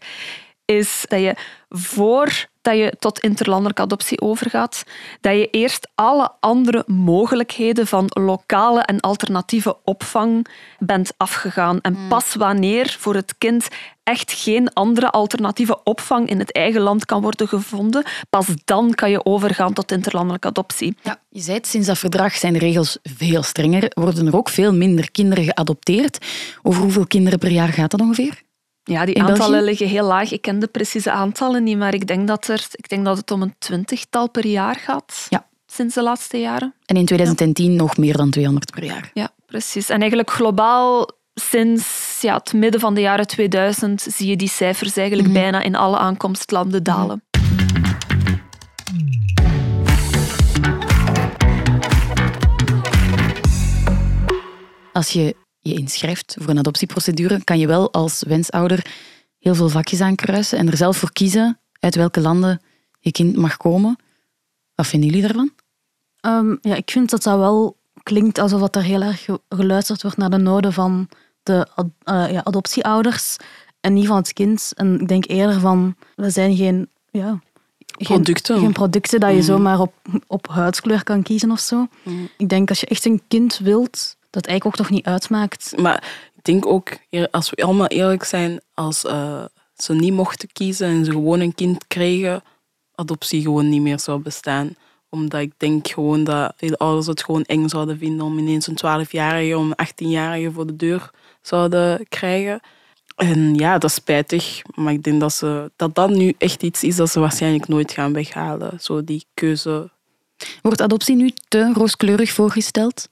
is 0.77 1.05
dat 1.07 1.19
je 1.19 1.35
voor 1.69 2.49
dat 2.61 2.77
je 2.77 2.93
tot 2.99 3.19
interlandelijke 3.19 3.81
adoptie 3.81 4.21
overgaat, 4.21 4.83
dat 5.21 5.33
je 5.33 5.49
eerst 5.49 5.91
alle 5.95 6.31
andere 6.39 6.83
mogelijkheden 6.87 7.87
van 7.87 8.05
lokale 8.07 8.81
en 8.81 8.99
alternatieve 8.99 9.77
opvang 9.83 10.47
bent 10.79 11.13
afgegaan. 11.17 11.81
En 11.81 11.93
hmm. 11.93 12.07
pas 12.07 12.35
wanneer 12.35 12.95
voor 12.99 13.15
het 13.15 13.35
kind 13.37 13.67
echt 14.03 14.31
geen 14.31 14.73
andere 14.73 15.09
alternatieve 15.09 15.83
opvang 15.83 16.29
in 16.29 16.39
het 16.39 16.51
eigen 16.51 16.81
land 16.81 17.05
kan 17.05 17.21
worden 17.21 17.47
gevonden, 17.47 18.03
pas 18.29 18.47
dan 18.65 18.93
kan 18.93 19.09
je 19.09 19.25
overgaan 19.25 19.73
tot 19.73 19.91
interlandelijke 19.91 20.47
adoptie. 20.47 20.97
Ja, 21.01 21.21
je 21.29 21.41
zei 21.41 21.57
het, 21.57 21.67
sinds 21.67 21.87
dat 21.87 21.97
verdrag 21.97 22.35
zijn 22.35 22.53
de 22.53 22.59
regels 22.59 22.97
veel 23.03 23.43
strenger. 23.43 23.91
Worden 23.93 24.27
er 24.27 24.35
ook 24.35 24.49
veel 24.49 24.73
minder 24.73 25.11
kinderen 25.11 25.43
geadopteerd. 25.43 26.25
Over 26.61 26.81
hoeveel 26.81 27.07
kinderen 27.07 27.39
per 27.39 27.51
jaar 27.51 27.73
gaat 27.73 27.91
dat 27.91 28.01
ongeveer? 28.01 28.41
Ja, 28.91 29.05
die 29.05 29.23
aantallen 29.23 29.63
liggen 29.63 29.87
heel 29.87 30.05
laag. 30.05 30.31
Ik 30.31 30.41
ken 30.41 30.59
de 30.59 30.67
precieze 30.67 31.11
aantallen 31.11 31.63
niet, 31.63 31.77
maar 31.77 31.93
ik 31.93 32.07
denk 32.07 32.27
dat, 32.27 32.47
er, 32.47 32.65
ik 32.71 32.89
denk 32.89 33.05
dat 33.05 33.17
het 33.17 33.31
om 33.31 33.41
een 33.41 33.55
twintigtal 33.59 34.29
per 34.29 34.45
jaar 34.45 34.75
gaat. 34.75 35.25
Ja. 35.29 35.47
Sinds 35.65 35.95
de 35.95 36.01
laatste 36.01 36.37
jaren. 36.37 36.73
En 36.85 36.95
in 36.95 37.05
2010 37.05 37.75
nog 37.75 37.97
meer 37.97 38.17
dan 38.17 38.29
200 38.29 38.71
per 38.71 38.83
jaar. 38.83 39.11
Ja, 39.13 39.29
precies. 39.45 39.89
En 39.89 39.99
eigenlijk 39.99 40.31
globaal 40.31 41.09
sinds 41.33 42.17
ja, 42.21 42.35
het 42.35 42.53
midden 42.53 42.79
van 42.79 42.93
de 42.93 43.01
jaren 43.01 43.27
2000 43.27 44.01
zie 44.01 44.27
je 44.27 44.35
die 44.35 44.49
cijfers 44.49 44.97
eigenlijk 44.97 45.27
mhm. 45.27 45.37
bijna 45.39 45.61
in 45.61 45.75
alle 45.75 45.97
aankomstlanden 45.97 46.83
dalen. 46.83 47.23
Als 54.93 55.09
je 55.09 55.35
je 55.61 55.73
inschrijft 55.73 56.35
voor 56.39 56.49
een 56.49 56.57
adoptieprocedure, 56.57 57.43
kan 57.43 57.59
je 57.59 57.67
wel 57.67 57.91
als 57.91 58.23
wensouder 58.27 58.85
heel 59.39 59.55
veel 59.55 59.69
vakjes 59.69 60.01
aankruisen 60.01 60.57
en 60.57 60.67
er 60.67 60.77
zelf 60.77 60.97
voor 60.97 61.11
kiezen 61.11 61.59
uit 61.79 61.95
welke 61.95 62.21
landen 62.21 62.61
je 62.99 63.11
kind 63.11 63.35
mag 63.35 63.57
komen. 63.57 63.99
Wat 64.75 64.87
vinden 64.87 65.09
jullie 65.09 65.23
daarvan? 65.23 65.51
Um, 66.21 66.57
ja, 66.61 66.75
ik 66.75 66.91
vind 66.91 67.09
dat 67.09 67.23
dat 67.23 67.37
wel 67.37 67.77
klinkt 68.03 68.37
alsof 68.37 68.75
er 68.75 68.83
heel 68.83 69.01
erg 69.01 69.27
geluisterd 69.49 70.01
wordt 70.01 70.17
naar 70.17 70.29
de 70.29 70.37
noden 70.37 70.73
van 70.73 71.09
de 71.43 71.67
uh, 71.75 72.31
ja, 72.31 72.43
adoptieouders 72.43 73.37
en 73.79 73.93
niet 73.93 74.07
van 74.07 74.15
het 74.15 74.33
kind. 74.33 74.71
En 74.75 75.01
ik 75.01 75.07
denk 75.07 75.27
eerder 75.27 75.59
van, 75.59 75.95
we 76.15 76.29
zijn 76.29 76.55
geen, 76.55 76.89
ja, 77.11 77.39
producten. 77.97 78.59
Geen, 78.59 78.71
producten 78.71 79.19
dat 79.19 79.29
je 79.29 79.35
mm. 79.35 79.41
zomaar 79.41 79.79
op, 79.79 79.93
op 80.27 80.47
huidskleur 80.47 81.03
kan 81.03 81.23
kiezen 81.23 81.51
of 81.51 81.59
zo. 81.59 81.87
Mm. 82.03 82.29
Ik 82.37 82.49
denk 82.49 82.69
als 82.69 82.79
je 82.79 82.85
echt 82.85 83.05
een 83.05 83.21
kind 83.27 83.57
wilt, 83.57 84.17
dat 84.31 84.45
eigenlijk 84.45 84.65
ook 84.65 84.85
toch 84.85 84.95
niet 84.95 85.05
uitmaakt. 85.05 85.73
Maar 85.77 86.03
ik 86.35 86.43
denk 86.43 86.65
ook, 86.65 86.97
als 87.31 87.49
we 87.49 87.63
allemaal 87.63 87.87
eerlijk 87.87 88.23
zijn, 88.23 88.61
als 88.73 89.05
uh, 89.05 89.45
ze 89.75 89.93
niet 89.93 90.13
mochten 90.13 90.51
kiezen 90.51 90.87
en 90.87 91.05
ze 91.05 91.11
gewoon 91.11 91.39
een 91.39 91.55
kind 91.55 91.87
kregen, 91.87 92.43
adoptie 92.95 93.41
gewoon 93.41 93.69
niet 93.69 93.81
meer 93.81 93.99
zou 93.99 94.19
bestaan. 94.19 94.75
Omdat 95.09 95.41
ik 95.41 95.53
denk 95.57 95.87
gewoon 95.87 96.23
dat 96.23 96.53
veel 96.57 96.77
ouders 96.77 97.07
het 97.07 97.23
gewoon 97.23 97.43
eng 97.43 97.67
zouden 97.67 97.97
vinden 97.97 98.25
om 98.25 98.37
ineens 98.37 98.67
een 98.67 98.77
12-jarige 99.05 99.57
of 99.57 99.63
een 99.63 99.87
18-jarige 99.87 100.51
voor 100.51 100.67
de 100.67 100.75
deur 100.75 101.09
zouden 101.41 102.05
krijgen. 102.09 102.59
En 103.15 103.55
ja, 103.55 103.77
dat 103.77 103.89
is 103.89 103.95
spijtig. 103.95 104.61
Maar 104.75 104.93
ik 104.93 105.03
denk 105.03 105.19
dat, 105.19 105.33
ze, 105.33 105.71
dat 105.75 105.95
dat 105.95 106.09
nu 106.09 106.33
echt 106.37 106.63
iets 106.63 106.83
is 106.83 106.95
dat 106.95 107.11
ze 107.11 107.19
waarschijnlijk 107.19 107.67
nooit 107.67 107.91
gaan 107.91 108.13
weghalen. 108.13 108.79
Zo 108.81 109.03
die 109.03 109.25
keuze. 109.33 109.89
Wordt 110.61 110.81
adoptie 110.81 111.15
nu 111.15 111.31
te 111.47 111.71
rooskleurig 111.73 112.31
voorgesteld? 112.31 113.09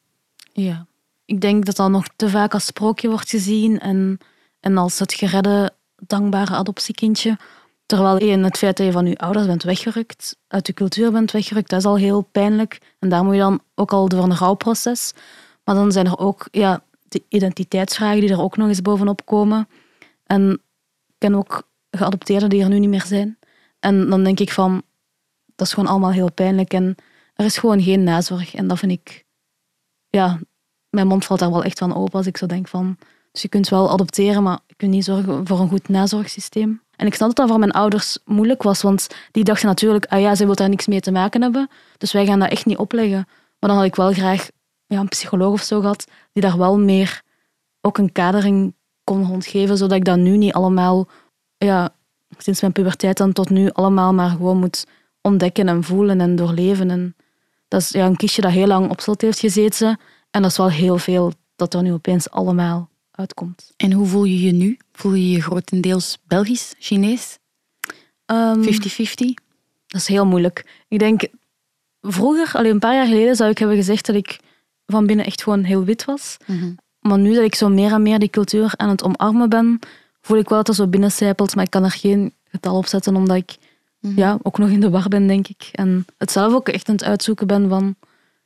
Ja 0.54 0.88
ik 1.30 1.42
denk 1.42 1.66
dat 1.66 1.76
dat 1.76 1.90
nog 1.90 2.08
te 2.16 2.30
vaak 2.30 2.54
als 2.54 2.66
sprookje 2.66 3.10
wordt 3.10 3.30
gezien 3.30 3.80
en, 3.80 4.18
en 4.60 4.78
als 4.78 5.00
het 5.00 5.14
geredde, 5.14 5.72
dankbare 5.96 6.56
adoptiekindje. 6.56 7.38
Terwijl 7.86 8.18
in 8.18 8.44
het 8.44 8.58
feit 8.58 8.78
dat 8.78 8.86
je 8.86 8.92
van 8.92 9.06
je 9.06 9.18
ouders 9.18 9.46
bent 9.46 9.64
weggerukt, 9.64 10.38
uit 10.48 10.68
je 10.68 10.74
cultuur 10.74 11.12
bent 11.12 11.32
weggerukt, 11.32 11.70
dat 11.70 11.80
is 11.80 11.86
al 11.86 11.98
heel 11.98 12.22
pijnlijk. 12.22 12.96
En 13.00 13.10
daar 13.10 13.24
moet 13.24 13.34
je 13.34 13.40
dan 13.40 13.62
ook 13.76 13.92
al 13.92 14.10
door 14.10 14.24
een 14.24 14.36
rouwproces. 14.36 15.14
Maar 15.64 15.76
dan 15.76 15.92
zijn 15.92 16.06
er 16.06 16.18
ook 16.18 16.48
ja, 16.52 16.84
de 17.08 17.24
identiteitsvragen 17.28 18.22
die 18.22 18.30
er 18.30 18.42
ook 18.42 18.58
nog 18.58 18.68
eens 18.68 18.82
bovenop 18.82 19.26
komen. 19.26 19.68
En 20.26 20.52
ik 21.08 21.16
ken 21.18 21.36
ook 21.36 21.70
geadopteerden 21.92 22.50
die 22.50 22.64
er 22.64 22.70
nu 22.70 22.80
niet 22.80 22.90
meer 22.90 23.06
zijn. 23.06 23.38
En 23.80 24.10
dan 24.10 24.24
denk 24.24 24.40
ik 24.40 24.52
van, 24.52 24.82
dat 25.56 25.68
is 25.68 25.74
gewoon 25.74 25.90
allemaal 25.90 26.12
heel 26.12 26.32
pijnlijk. 26.32 26.74
En 26.74 26.96
er 27.34 27.46
is 27.46 27.58
gewoon 27.58 27.82
geen 27.82 28.04
nazorg. 28.04 28.56
En 28.56 28.68
dat 28.68 28.80
vind 28.80 28.92
ik, 28.92 29.26
ja, 30.10 30.40
mijn 30.90 31.08
mond 31.08 31.26
valt 31.26 31.40
daar 31.40 31.52
wel 31.52 31.64
echt 31.64 31.78
van 31.78 31.96
open 31.96 32.14
als 32.14 32.28
ik 32.28 32.38
zo 32.38 32.46
denk 32.46 32.68
van... 32.68 32.98
Dus 33.32 33.42
je 33.42 33.48
kunt 33.48 33.70
wel 33.70 33.92
adopteren, 33.92 34.44
maar 34.44 34.60
je 34.68 34.76
kunt 34.76 34.92
niet 34.92 35.04
zorgen 35.04 35.48
voor 35.48 35.60
een 35.60 35.70
goed 35.70 35.90
nazorgsysteem. 35.90 36.82
En 36.96 37.08
ik 37.08 37.14
snap 37.14 37.28
dat 37.28 37.38
dat 37.38 37.48
voor 37.48 37.60
mijn 37.60 37.72
ouders 37.72 38.18
moeilijk 38.26 38.64
was, 38.64 38.82
want 38.82 39.08
die 39.32 39.44
dachten 39.44 39.68
natuurlijk, 39.68 40.06
ah 40.06 40.20
ja, 40.20 40.36
zij 40.36 40.46
wil 40.46 40.56
daar 40.56 40.70
niks 40.70 40.88
mee 40.88 41.00
te 41.00 41.12
maken 41.12 41.42
hebben, 41.42 41.70
dus 41.98 42.12
wij 42.12 42.26
gaan 42.26 42.40
dat 42.40 42.50
echt 42.50 42.66
niet 42.66 42.78
opleggen. 42.78 43.28
Maar 43.60 43.70
dan 43.70 43.76
had 43.76 43.86
ik 43.86 43.96
wel 43.96 44.14
graag 44.14 44.50
ja, 44.86 45.00
een 45.00 45.08
psycholoog 45.08 45.54
of 45.54 45.62
zo 45.62 45.80
gehad, 45.80 46.08
die 46.34 46.44
daar 46.44 46.58
wel 46.58 46.80
meer 46.80 47.22
ook 47.82 47.98
een 47.98 48.12
kadering 48.12 48.74
kon 49.04 49.26
rondgeven, 49.26 49.78
zodat 49.78 49.98
ik 49.98 50.06
dat 50.06 50.18
nu 50.18 50.38
niet 50.38 50.54
allemaal, 50.54 51.08
ja, 51.58 51.90
sinds 52.38 52.62
mijn 52.62 52.74
puberteit 52.74 53.18
dan 53.18 53.34
tot 53.34 53.50
nu, 53.50 53.70
allemaal 53.72 54.14
maar 54.14 54.30
gewoon 54.30 54.58
moet 54.58 54.86
ontdekken 55.22 55.68
en 55.68 55.84
voelen 55.84 56.22
en 56.22 56.36
doorleven. 56.36 56.90
En 56.90 57.16
dat 57.68 57.82
is 57.82 57.90
ja, 57.90 58.06
een 58.06 58.16
kistje 58.16 58.42
dat 58.42 58.52
heel 58.52 58.68
lang 58.68 58.90
op 58.90 59.02
slot 59.02 59.22
heeft 59.22 59.40
gezeten 59.40 60.00
en 60.32 60.42
dat 60.42 60.52
is 60.52 60.58
wel 60.58 60.70
heel 60.70 60.98
veel 60.98 61.34
dat 61.56 61.74
er 61.74 61.82
nu 61.82 61.94
opeens 61.94 62.30
allemaal 62.30 62.90
uitkomt. 63.12 63.74
En 63.78 63.92
hoe 63.92 64.06
voel 64.06 64.24
je 64.24 64.42
je 64.42 64.52
nu? 64.52 64.78
Voel 64.92 65.14
je 65.14 65.30
je 65.30 65.42
grotendeels 65.42 66.18
Belgisch, 66.28 66.74
Chinees? 66.80 67.38
50-50? 67.38 67.40
Ehm, 68.26 69.34
dat 69.88 70.02
is 70.02 70.08
heel 70.08 70.26
moeilijk. 70.26 70.84
Ik 70.88 71.00
denk, 71.00 71.28
vroeger, 72.02 72.52
alleen 72.54 72.72
een 72.72 72.80
paar 72.80 72.96
jaar 72.96 73.08
geleden, 73.08 73.36
zou 73.36 73.50
ik 73.50 73.58
hebben 73.58 73.78
gezegd 73.78 74.06
dat 74.06 74.16
ik 74.16 74.40
van 74.86 75.06
binnen 75.06 75.26
echt 75.26 75.44
gewoon 75.44 75.64
heel 75.64 75.84
wit 75.84 76.06
was. 76.06 76.38
Mhm. 76.46 76.72
Maar 77.00 77.20
nu 77.20 77.34
dat 77.34 77.44
ik 77.44 77.56
zo 77.56 77.70
meer 77.70 77.92
en 77.92 78.02
meer 78.02 78.20
die 78.20 78.30
cultuur 78.30 78.74
aan 78.76 78.90
het 78.90 79.04
omarmen 79.04 79.50
ben, 79.50 79.80
voel 80.22 80.38
ik 80.38 80.50
wel 80.50 80.58
dat 80.58 80.68
er 80.68 80.74
zo 80.74 80.88
binnencijpelt, 80.88 81.56
maar 81.56 81.64
ik 81.64 81.70
kan 81.70 81.84
er 81.84 81.92
geen 81.92 82.34
getal 82.44 82.78
op 82.78 82.86
zetten, 82.86 83.16
omdat 83.16 83.38
ik 83.38 83.58
mhm. 84.00 84.18
ja, 84.18 84.38
ook 84.42 84.58
nog 84.58 84.70
in 84.70 84.80
de 84.80 84.90
war 84.90 85.08
ben, 85.08 85.28
denk 85.28 85.48
ik. 85.48 85.70
En 85.72 86.06
het 86.18 86.32
zelf 86.32 86.54
ook 86.54 86.70
echt 86.70 86.90
aan 86.90 86.96
het 86.96 87.04
uitzoeken 87.04 87.48
ben 87.48 87.70
van, 87.70 87.96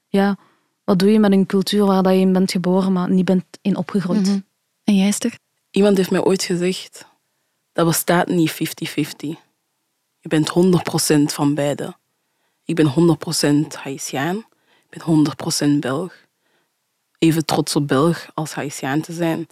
ja, 0.08 0.38
wat 0.84 1.00
doe 1.00 1.12
je 1.12 1.20
met 1.20 1.32
een 1.32 1.46
cultuur 1.46 1.86
waar 1.86 2.04
dat 2.04 2.14
je 2.14 2.20
in 2.20 2.34
bent 2.34 2.52
geboren, 2.52 2.94
maar 2.94 3.10
niet 3.10 3.26
bent 3.26 3.46
in 3.62 3.76
opgegroeid? 3.76 4.28
Mhm. 4.28 4.40
En 4.84 4.96
jij, 4.96 5.08
Esther? 5.08 5.38
Iemand 5.72 5.98
heeft 5.98 6.12
mij 6.12 6.24
ooit 6.24 6.44
gezegd, 6.44 7.06
dat 7.74 7.86
bestaat 7.86 8.28
niet 8.28 8.52
50-50. 8.52 8.56
Je 10.20 10.30
bent 10.30 10.50
100% 10.50 11.34
van 11.34 11.54
beide. 11.54 11.96
Ik 12.66 12.76
ben 12.76 12.88
100% 12.88 13.76
Haitiaan. 13.76 14.46
Ik 14.90 15.04
ben 15.06 15.26
100% 15.76 15.80
Belg. 15.80 16.14
Even 17.18 17.46
trots 17.46 17.76
op 17.76 17.88
Belg 17.88 18.28
als 18.34 18.54
Haitiaan 18.54 19.02
te 19.02 19.14
zijn. 19.14 19.48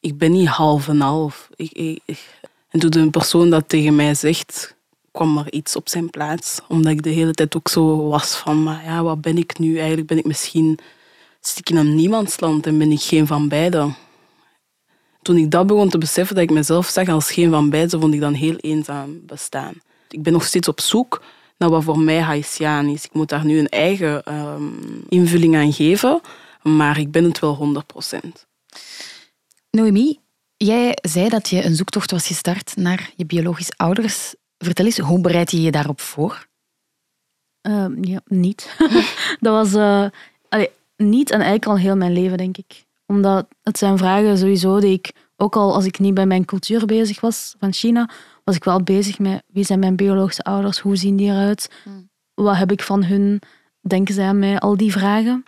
Ik 0.00 0.18
ben 0.18 0.32
niet 0.32 0.48
half 0.48 0.88
en 0.88 1.00
half. 1.00 1.48
Ik, 1.56 1.72
ik, 1.72 2.40
en 2.68 2.80
toen 2.80 2.96
een 2.96 3.10
persoon 3.10 3.50
dat 3.50 3.68
tegen 3.68 3.96
mij 3.96 4.14
zegt, 4.14 4.76
kwam 5.18 5.38
er 5.38 5.52
iets 5.52 5.76
op 5.76 5.88
zijn 5.88 6.10
plaats. 6.10 6.60
Omdat 6.68 6.92
ik 6.92 7.02
de 7.02 7.10
hele 7.10 7.32
tijd 7.32 7.56
ook 7.56 7.68
zo 7.68 8.08
was 8.08 8.36
van, 8.36 8.62
maar 8.62 8.84
ja, 8.84 9.02
wat 9.02 9.20
ben 9.20 9.36
ik 9.38 9.58
nu? 9.58 9.76
Eigenlijk 9.76 10.06
ben 10.06 10.18
ik 10.18 10.24
misschien, 10.24 10.78
in 11.62 11.76
een 11.76 11.94
niemandsland 11.94 12.66
en 12.66 12.78
ben 12.78 12.92
ik 12.92 13.00
geen 13.00 13.26
van 13.26 13.48
beiden. 13.48 13.96
Toen 15.22 15.36
ik 15.36 15.50
dat 15.50 15.66
begon 15.66 15.88
te 15.88 15.98
beseffen, 15.98 16.34
dat 16.34 16.44
ik 16.44 16.50
mezelf 16.50 16.86
zag 16.86 17.08
als 17.08 17.32
geen 17.32 17.50
van 17.50 17.70
beiden, 17.70 18.00
vond 18.00 18.14
ik 18.14 18.20
dan 18.20 18.34
heel 18.34 18.56
eenzaam 18.56 19.20
bestaan. 19.26 19.74
Ik 20.10 20.22
ben 20.22 20.32
nog 20.32 20.44
steeds 20.44 20.68
op 20.68 20.80
zoek 20.80 21.22
naar 21.56 21.70
wat 21.70 21.84
voor 21.84 21.98
mij 21.98 22.20
Haitiaan 22.20 22.86
is. 22.86 23.04
Ik 23.04 23.12
moet 23.12 23.28
daar 23.28 23.44
nu 23.44 23.58
een 23.58 23.68
eigen 23.68 24.24
ehm, 24.24 24.62
invulling 25.08 25.56
aan 25.56 25.72
geven, 25.72 26.20
maar 26.62 26.98
ik 26.98 27.10
ben 27.10 27.24
het 27.24 27.38
wel 27.38 27.54
100 27.54 27.86
procent. 27.86 28.46
Noemi, 29.70 30.18
jij 30.56 30.98
zei 31.02 31.28
dat 31.28 31.48
je 31.48 31.64
een 31.64 31.76
zoektocht 31.76 32.10
was 32.10 32.26
gestart 32.26 32.76
naar 32.76 33.10
je 33.16 33.26
biologische 33.26 33.72
ouders. 33.76 34.34
Vertel 34.58 34.84
eens, 34.84 34.98
hoe 34.98 35.20
bereid 35.20 35.50
je 35.50 35.62
je 35.62 35.70
daarop 35.70 36.00
voor? 36.00 36.48
Ehm, 37.60 38.04
ja, 38.04 38.20
niet. 38.24 38.76
dat 39.40 39.70
was 39.70 39.74
uh, 39.74 40.08
niet 40.96 41.30
en 41.30 41.40
eigenlijk 41.40 41.66
al 41.66 41.78
heel 41.78 41.96
mijn 41.96 42.12
leven, 42.12 42.38
denk 42.38 42.56
ik. 42.56 42.86
Omdat 43.06 43.48
het 43.62 43.78
zijn 43.78 43.98
vragen 43.98 44.38
sowieso 44.38 44.80
die 44.80 44.92
ik, 44.92 45.12
ook 45.36 45.56
al 45.56 45.74
als 45.74 45.84
ik 45.84 45.98
niet 45.98 46.14
bij 46.14 46.26
mijn 46.26 46.44
cultuur 46.44 46.86
bezig 46.86 47.20
was 47.20 47.54
van 47.58 47.72
China, 47.72 48.10
was 48.44 48.56
ik 48.56 48.64
wel 48.64 48.82
bezig 48.82 49.18
met 49.18 49.42
wie 49.46 49.64
zijn 49.64 49.78
mijn 49.78 49.96
biologische 49.96 50.42
ouders, 50.42 50.78
hoe 50.78 50.96
zien 50.96 51.16
die 51.16 51.30
eruit, 51.30 51.70
hmm. 51.84 52.10
wat 52.34 52.56
heb 52.56 52.72
ik 52.72 52.82
van 52.82 53.04
hun, 53.04 53.40
denken 53.80 54.14
zij 54.14 54.26
aan 54.26 54.38
mij, 54.38 54.58
al 54.58 54.76
die 54.76 54.92
vragen. 54.92 55.44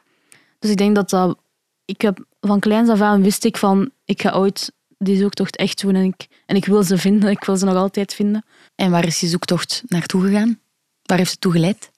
Dus 0.59 0.71
ik 0.71 0.77
denk 0.77 0.95
dat 0.95 1.11
dat, 1.11 1.39
ik 1.85 2.01
heb 2.01 2.25
van 2.41 2.61
kleins 2.61 2.89
af 2.89 3.01
aan 3.01 3.23
wist 3.23 3.45
ik 3.45 3.57
van, 3.57 3.91
ik 4.05 4.23
ga 4.23 4.33
ooit 4.33 4.73
die 5.03 5.17
zoektocht 5.17 5.57
echt 5.57 5.81
doen 5.81 5.95
en 5.95 6.05
ik, 6.05 6.27
en 6.47 6.57
ik 6.57 6.65
wil 6.65 6.83
ze 6.83 6.99
vinden. 6.99 7.31
Ik 7.31 7.45
wil 7.45 7.57
ze 7.57 7.65
nog 7.65 7.77
altijd 7.77 8.15
vinden. 8.15 8.45
En 8.75 8.91
waar 8.91 9.07
is 9.07 9.19
die 9.19 9.29
zoektocht 9.29 9.83
naartoe 9.87 10.23
gegaan? 10.23 10.61
Waar 11.03 11.19
heeft 11.19 11.31
het 11.31 11.41
toe 11.41 11.53
geleid? 11.53 11.91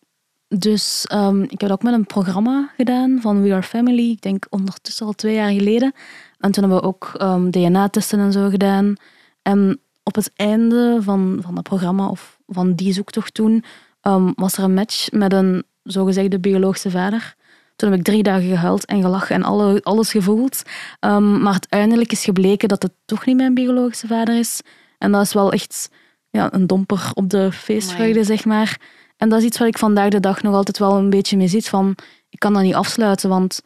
Dus 0.49 1.09
um, 1.13 1.43
ik 1.43 1.51
heb 1.51 1.61
dat 1.61 1.71
ook 1.71 1.83
met 1.83 1.95
een 1.95 2.07
programma 2.07 2.73
gedaan 2.77 3.19
van 3.21 3.43
We 3.43 3.53
Are 3.53 3.63
Family. 3.63 4.11
Ik 4.11 4.23
denk 4.23 4.47
ondertussen 4.51 5.07
al 5.07 5.13
twee 5.13 5.35
jaar 5.35 5.53
geleden. 5.53 5.93
En 6.39 6.51
toen 6.51 6.63
hebben 6.63 6.81
we 6.81 6.87
ook 6.87 7.13
um, 7.23 7.51
DNA-testen 7.51 8.19
en 8.19 8.33
zo 8.33 8.49
gedaan. 8.49 8.95
En 9.43 9.81
op 10.03 10.15
het 10.15 10.31
einde 10.35 10.99
van, 11.01 11.39
van 11.43 11.55
dat 11.55 11.65
programma, 11.65 12.09
of 12.09 12.39
van 12.47 12.75
die 12.75 12.93
zoektocht 12.93 13.35
toen, 13.35 13.65
um, 14.03 14.33
was 14.35 14.57
er 14.57 14.65
een 14.65 14.75
match 14.75 15.11
met 15.11 15.33
een 15.33 15.65
zogezegde 15.83 16.41
biologische 16.41 16.91
vader. 16.91 17.35
Toen 17.77 17.91
heb 17.91 17.99
ik 17.99 18.05
drie 18.05 18.23
dagen 18.23 18.49
gehuild 18.49 18.85
en 18.85 19.03
gelachen 19.03 19.35
en 19.35 19.43
alle, 19.43 19.83
alles 19.83 20.11
gevoeld. 20.11 20.63
Um, 21.01 21.43
maar 21.43 21.53
uiteindelijk 21.53 22.13
is 22.13 22.25
gebleken 22.25 22.69
dat 22.69 22.83
het 22.83 22.93
toch 23.05 23.27
niet 23.27 23.37
mijn 23.37 23.55
biologische 23.55 24.07
vader 24.07 24.39
is. 24.39 24.61
En 24.99 25.13
dat 25.13 25.23
is 25.23 25.33
wel 25.33 25.53
echt 25.53 25.91
ja, 26.31 26.53
een 26.53 26.67
domper 26.67 27.11
op 27.15 27.31
de 27.31 27.53
feestvreugde, 27.53 28.25
zeg 28.25 28.45
maar. 28.45 28.81
En 29.17 29.29
dat 29.29 29.39
is 29.39 29.45
iets 29.45 29.59
wat 29.59 29.69
ik 29.69 29.79
vandaag 29.79 30.09
de 30.09 30.21
dag 30.21 30.43
nog 30.43 30.55
altijd 30.55 30.79
wel 30.79 30.97
een 30.97 31.11
beetje 31.11 31.37
mee 31.37 31.49
zit. 31.49 31.69
Van, 31.69 31.97
ik 32.29 32.39
kan 32.39 32.53
dat 32.53 32.63
niet 32.63 32.75
afsluiten, 32.75 33.29
want 33.29 33.63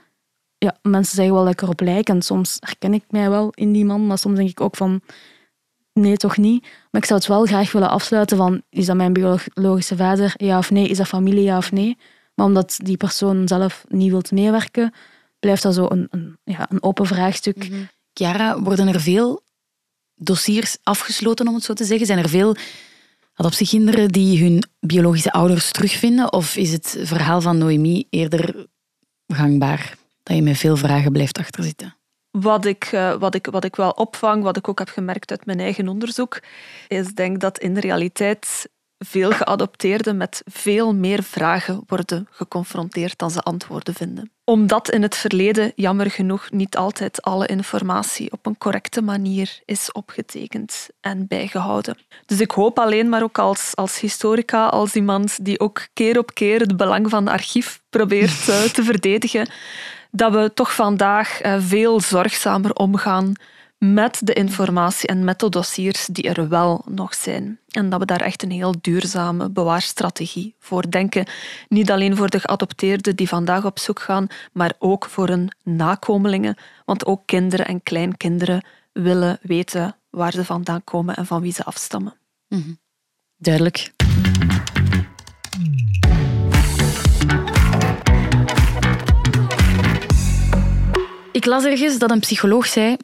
ja, 0.58 0.76
mensen 0.82 1.14
zeggen 1.16 1.34
wel 1.34 1.44
lekker 1.44 1.68
op 1.68 1.80
lijken. 1.80 2.22
Soms 2.22 2.56
herken 2.60 2.94
ik 2.94 3.04
mij 3.08 3.30
wel 3.30 3.50
in 3.54 3.72
die 3.72 3.84
man, 3.84 4.06
maar 4.06 4.18
soms 4.18 4.36
denk 4.36 4.48
ik 4.48 4.60
ook 4.60 4.76
van 4.76 5.00
nee, 5.92 6.16
toch 6.16 6.36
niet. 6.36 6.62
Maar 6.90 7.00
ik 7.00 7.06
zou 7.06 7.18
het 7.18 7.28
wel 7.28 7.44
graag 7.44 7.72
willen 7.72 7.90
afsluiten 7.90 8.36
van 8.36 8.62
is 8.70 8.86
dat 8.86 8.96
mijn 8.96 9.12
biologische 9.12 9.96
vader, 9.96 10.34
ja 10.36 10.58
of 10.58 10.70
nee? 10.70 10.88
Is 10.88 10.96
dat 10.96 11.06
familie, 11.06 11.42
ja 11.42 11.56
of 11.56 11.72
nee? 11.72 11.98
Maar 12.36 12.46
omdat 12.46 12.78
die 12.82 12.96
persoon 12.96 13.48
zelf 13.48 13.84
niet 13.88 14.10
wilt 14.10 14.32
meewerken, 14.32 14.94
blijft 15.38 15.62
dat 15.62 15.74
zo 15.74 15.86
een, 15.88 16.06
een, 16.10 16.38
ja, 16.44 16.66
een 16.70 16.82
open 16.82 17.06
vraagstuk. 17.06 17.70
Mm 17.70 17.88
Chiara, 18.18 18.62
worden 18.62 18.88
er 18.88 19.00
veel 19.00 19.42
dossiers 20.14 20.76
afgesloten, 20.82 21.48
om 21.48 21.54
het 21.54 21.64
zo 21.64 21.72
te 21.72 21.84
zeggen? 21.84 22.06
Zijn 22.06 22.18
er 22.18 22.28
veel 22.28 22.56
adoptiekinderen 23.34 24.08
die 24.08 24.42
hun 24.42 24.64
biologische 24.80 25.32
ouders 25.32 25.70
terugvinden? 25.70 26.32
Of 26.32 26.56
is 26.56 26.72
het 26.72 26.98
verhaal 27.02 27.40
van 27.40 27.58
Noemi 27.58 28.06
eerder 28.10 28.66
gangbaar? 29.26 29.96
Dat 30.22 30.36
je 30.36 30.42
met 30.42 30.56
veel 30.56 30.76
vragen 30.76 31.12
blijft 31.12 31.38
achterzitten? 31.38 31.96
Wat 32.30 32.64
ik, 32.64 32.84
eh, 32.84 33.14
wat, 33.14 33.34
ik, 33.34 33.46
wat 33.46 33.64
ik 33.64 33.76
wel 33.76 33.90
opvang, 33.90 34.42
wat 34.42 34.56
ik 34.56 34.68
ook 34.68 34.78
heb 34.78 34.88
gemerkt 34.88 35.30
uit 35.30 35.46
mijn 35.46 35.60
eigen 35.60 35.88
onderzoek, 35.88 36.40
is 36.88 37.14
denk 37.14 37.40
dat 37.40 37.58
in 37.58 37.74
de 37.74 37.80
realiteit 37.80 38.68
veel 38.98 39.30
geadopteerden 39.30 40.16
met 40.16 40.42
veel 40.44 40.94
meer 40.94 41.22
vragen 41.22 41.82
worden 41.86 42.28
geconfronteerd 42.30 43.18
dan 43.18 43.30
ze 43.30 43.40
antwoorden 43.40 43.94
vinden. 43.94 44.30
Omdat 44.44 44.90
in 44.90 45.02
het 45.02 45.16
verleden 45.16 45.72
jammer 45.74 46.10
genoeg 46.10 46.50
niet 46.50 46.76
altijd 46.76 47.22
alle 47.22 47.46
informatie 47.46 48.32
op 48.32 48.46
een 48.46 48.58
correcte 48.58 49.02
manier 49.02 49.60
is 49.64 49.92
opgetekend 49.92 50.88
en 51.00 51.26
bijgehouden. 51.26 51.98
Dus 52.26 52.40
ik 52.40 52.50
hoop 52.50 52.78
alleen 52.78 53.08
maar 53.08 53.22
ook 53.22 53.38
als, 53.38 53.72
als 53.74 54.00
historica, 54.00 54.66
als 54.66 54.94
iemand 54.94 55.44
die 55.44 55.60
ook 55.60 55.86
keer 55.92 56.18
op 56.18 56.34
keer 56.34 56.60
het 56.60 56.76
belang 56.76 57.10
van 57.10 57.28
archief 57.28 57.82
probeert 57.90 58.48
eh, 58.48 58.62
te 58.62 58.82
verdedigen, 58.82 59.48
dat 60.10 60.32
we 60.32 60.50
toch 60.54 60.74
vandaag 60.74 61.40
eh, 61.40 61.56
veel 61.58 62.00
zorgzamer 62.00 62.72
omgaan 62.72 63.34
met 63.78 64.20
de 64.22 64.32
informatie 64.32 65.08
en 65.08 65.24
met 65.24 65.38
de 65.40 65.48
dossiers 65.48 66.06
die 66.06 66.28
er 66.32 66.48
wel 66.48 66.84
nog 66.88 67.14
zijn. 67.14 67.60
En 67.68 67.88
dat 67.88 68.00
we 68.00 68.06
daar 68.06 68.20
echt 68.20 68.42
een 68.42 68.50
heel 68.50 68.74
duurzame 68.80 69.50
bewaarstrategie 69.50 70.54
voor 70.58 70.90
denken. 70.90 71.26
Niet 71.68 71.90
alleen 71.90 72.16
voor 72.16 72.28
de 72.28 72.40
geadopteerden 72.40 73.16
die 73.16 73.28
vandaag 73.28 73.64
op 73.64 73.78
zoek 73.78 74.00
gaan, 74.00 74.26
maar 74.52 74.72
ook 74.78 75.06
voor 75.06 75.28
hun 75.28 75.50
nakomelingen. 75.62 76.56
Want 76.84 77.06
ook 77.06 77.22
kinderen 77.26 77.66
en 77.66 77.82
kleinkinderen 77.82 78.64
willen 78.92 79.38
weten 79.42 79.96
waar 80.10 80.32
ze 80.32 80.44
vandaan 80.44 80.84
komen 80.84 81.16
en 81.16 81.26
van 81.26 81.40
wie 81.40 81.52
ze 81.52 81.64
afstammen. 81.64 82.14
Mhm. 82.48 82.72
Duidelijk. 83.36 83.92
Ik 91.32 91.44
las 91.44 91.64
ergens 91.64 91.98
dat 91.98 92.10
een 92.10 92.20
psycholoog 92.20 92.66
zei: 92.66 92.96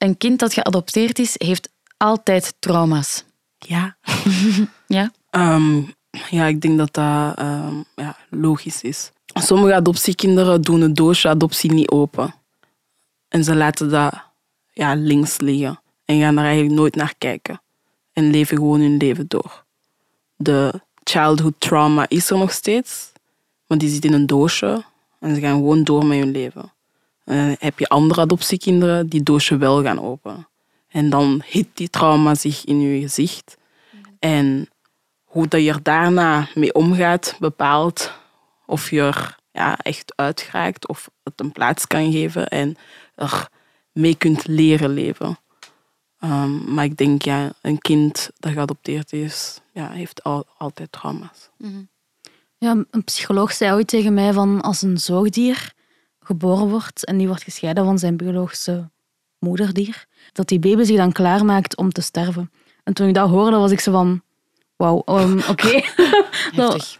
een 0.00 0.16
kind 0.16 0.38
dat 0.38 0.52
geadopteerd 0.52 1.18
is, 1.18 1.34
heeft 1.36 1.68
altijd 1.96 2.54
trauma's. 2.58 3.24
Ja. 3.58 3.96
ja? 4.86 5.12
Ehm, 5.30 5.82
ja, 6.30 6.46
ik 6.46 6.60
denk 6.60 6.78
dat 6.78 6.94
dat 6.94 7.38
ehm, 7.38 7.74
ja, 7.96 8.16
logisch 8.30 8.82
is. 8.82 9.12
Sommige 9.34 9.74
adoptiekinderen 9.74 10.62
doen 10.62 10.80
het 10.80 10.96
doosje 10.96 11.28
adoptie 11.28 11.72
niet 11.72 11.90
open. 11.90 12.34
En 13.28 13.44
ze 13.44 13.54
laten 13.54 13.90
dat 13.90 14.14
ja, 14.72 14.94
links 14.94 15.38
liggen. 15.38 15.80
En 16.04 16.20
gaan 16.20 16.38
er 16.38 16.44
eigenlijk 16.44 16.74
nooit 16.74 16.94
naar 16.94 17.14
kijken. 17.18 17.60
En 18.12 18.30
leven 18.30 18.56
gewoon 18.56 18.80
hun 18.80 18.96
leven 18.96 19.28
door. 19.28 19.64
De 20.36 20.80
childhood 21.04 21.54
trauma 21.58 22.08
is 22.08 22.30
er 22.30 22.38
nog 22.38 22.52
steeds. 22.52 23.12
Maar 23.66 23.78
die 23.78 23.88
zit 23.88 24.04
in 24.04 24.12
een 24.12 24.26
doosje. 24.26 24.84
En 25.18 25.34
ze 25.34 25.40
gaan 25.40 25.56
gewoon 25.56 25.84
door 25.84 26.06
met 26.06 26.18
hun 26.18 26.30
leven. 26.30 26.72
Uh, 27.24 27.52
heb 27.58 27.78
je 27.78 27.88
andere 27.88 28.20
adoptiekinderen 28.20 29.06
die 29.06 29.22
doosje 29.22 29.56
wel 29.56 29.82
gaan 29.82 30.00
openen. 30.00 30.48
En 30.88 31.10
dan 31.10 31.42
hit 31.46 31.68
die 31.74 31.90
trauma 31.90 32.34
zich 32.34 32.64
in 32.64 32.80
je 32.80 33.00
gezicht. 33.00 33.56
En 34.18 34.68
hoe 35.24 35.48
dat 35.48 35.64
je 35.64 35.82
daarna 35.82 36.48
mee 36.54 36.74
omgaat, 36.74 37.36
bepaalt 37.38 38.12
of 38.66 38.90
je 38.90 39.00
er 39.00 39.38
ja, 39.52 39.78
echt 39.78 40.12
uitgeraakt 40.16 40.88
of 40.88 41.10
het 41.22 41.40
een 41.40 41.52
plaats 41.52 41.86
kan 41.86 42.12
geven 42.12 42.48
en 42.48 42.76
er 43.14 43.48
mee 43.92 44.14
kunt 44.14 44.46
leren 44.46 44.90
leven. 44.90 45.38
Um, 46.24 46.74
maar 46.74 46.84
ik 46.84 46.96
denk, 46.96 47.22
ja, 47.22 47.52
een 47.60 47.78
kind 47.78 48.30
dat 48.38 48.52
geadopteerd 48.52 49.12
is, 49.12 49.60
ja, 49.72 49.90
heeft 49.90 50.22
al, 50.22 50.46
altijd 50.58 50.92
trauma's. 50.92 51.50
Mhm. 51.58 51.82
Ja, 52.58 52.84
een 52.90 53.04
psycholoog 53.04 53.52
zei 53.52 53.72
ooit 53.72 53.86
tegen 53.86 54.14
mij 54.14 54.32
van 54.32 54.60
als 54.60 54.82
een 54.82 54.98
zoogdier 54.98 55.72
geboren 56.30 56.68
wordt 56.68 57.04
en 57.04 57.16
die 57.16 57.26
wordt 57.26 57.42
gescheiden 57.42 57.84
van 57.84 57.98
zijn 57.98 58.16
biologische 58.16 58.90
moederdier, 59.38 60.06
dat 60.32 60.48
die 60.48 60.58
baby 60.58 60.82
zich 60.84 60.96
dan 60.96 61.12
klaarmaakt 61.12 61.76
om 61.76 61.92
te 61.92 62.00
sterven. 62.00 62.50
En 62.84 62.92
toen 62.92 63.08
ik 63.08 63.14
dat 63.14 63.28
hoorde, 63.28 63.56
was 63.56 63.70
ik 63.70 63.80
zo 63.80 63.92
van, 63.92 64.22
wauw, 64.76 65.02
um, 65.06 65.40
oké. 65.52 65.82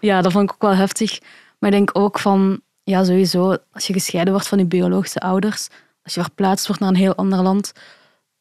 ja, 0.00 0.22
dat 0.22 0.32
vond 0.32 0.44
ik 0.44 0.52
ook 0.52 0.62
wel 0.62 0.74
heftig. 0.74 1.20
Maar 1.58 1.70
ik 1.70 1.76
denk 1.76 1.90
ook 1.92 2.18
van, 2.18 2.60
ja, 2.82 3.04
sowieso, 3.04 3.56
als 3.72 3.86
je 3.86 3.92
gescheiden 3.92 4.32
wordt 4.32 4.48
van 4.48 4.58
je 4.58 4.66
biologische 4.66 5.20
ouders, 5.20 5.68
als 6.02 6.14
je 6.14 6.22
verplaatst 6.22 6.66
wordt 6.66 6.80
naar 6.80 6.90
een 6.90 6.96
heel 6.96 7.14
ander 7.14 7.42
land, 7.42 7.72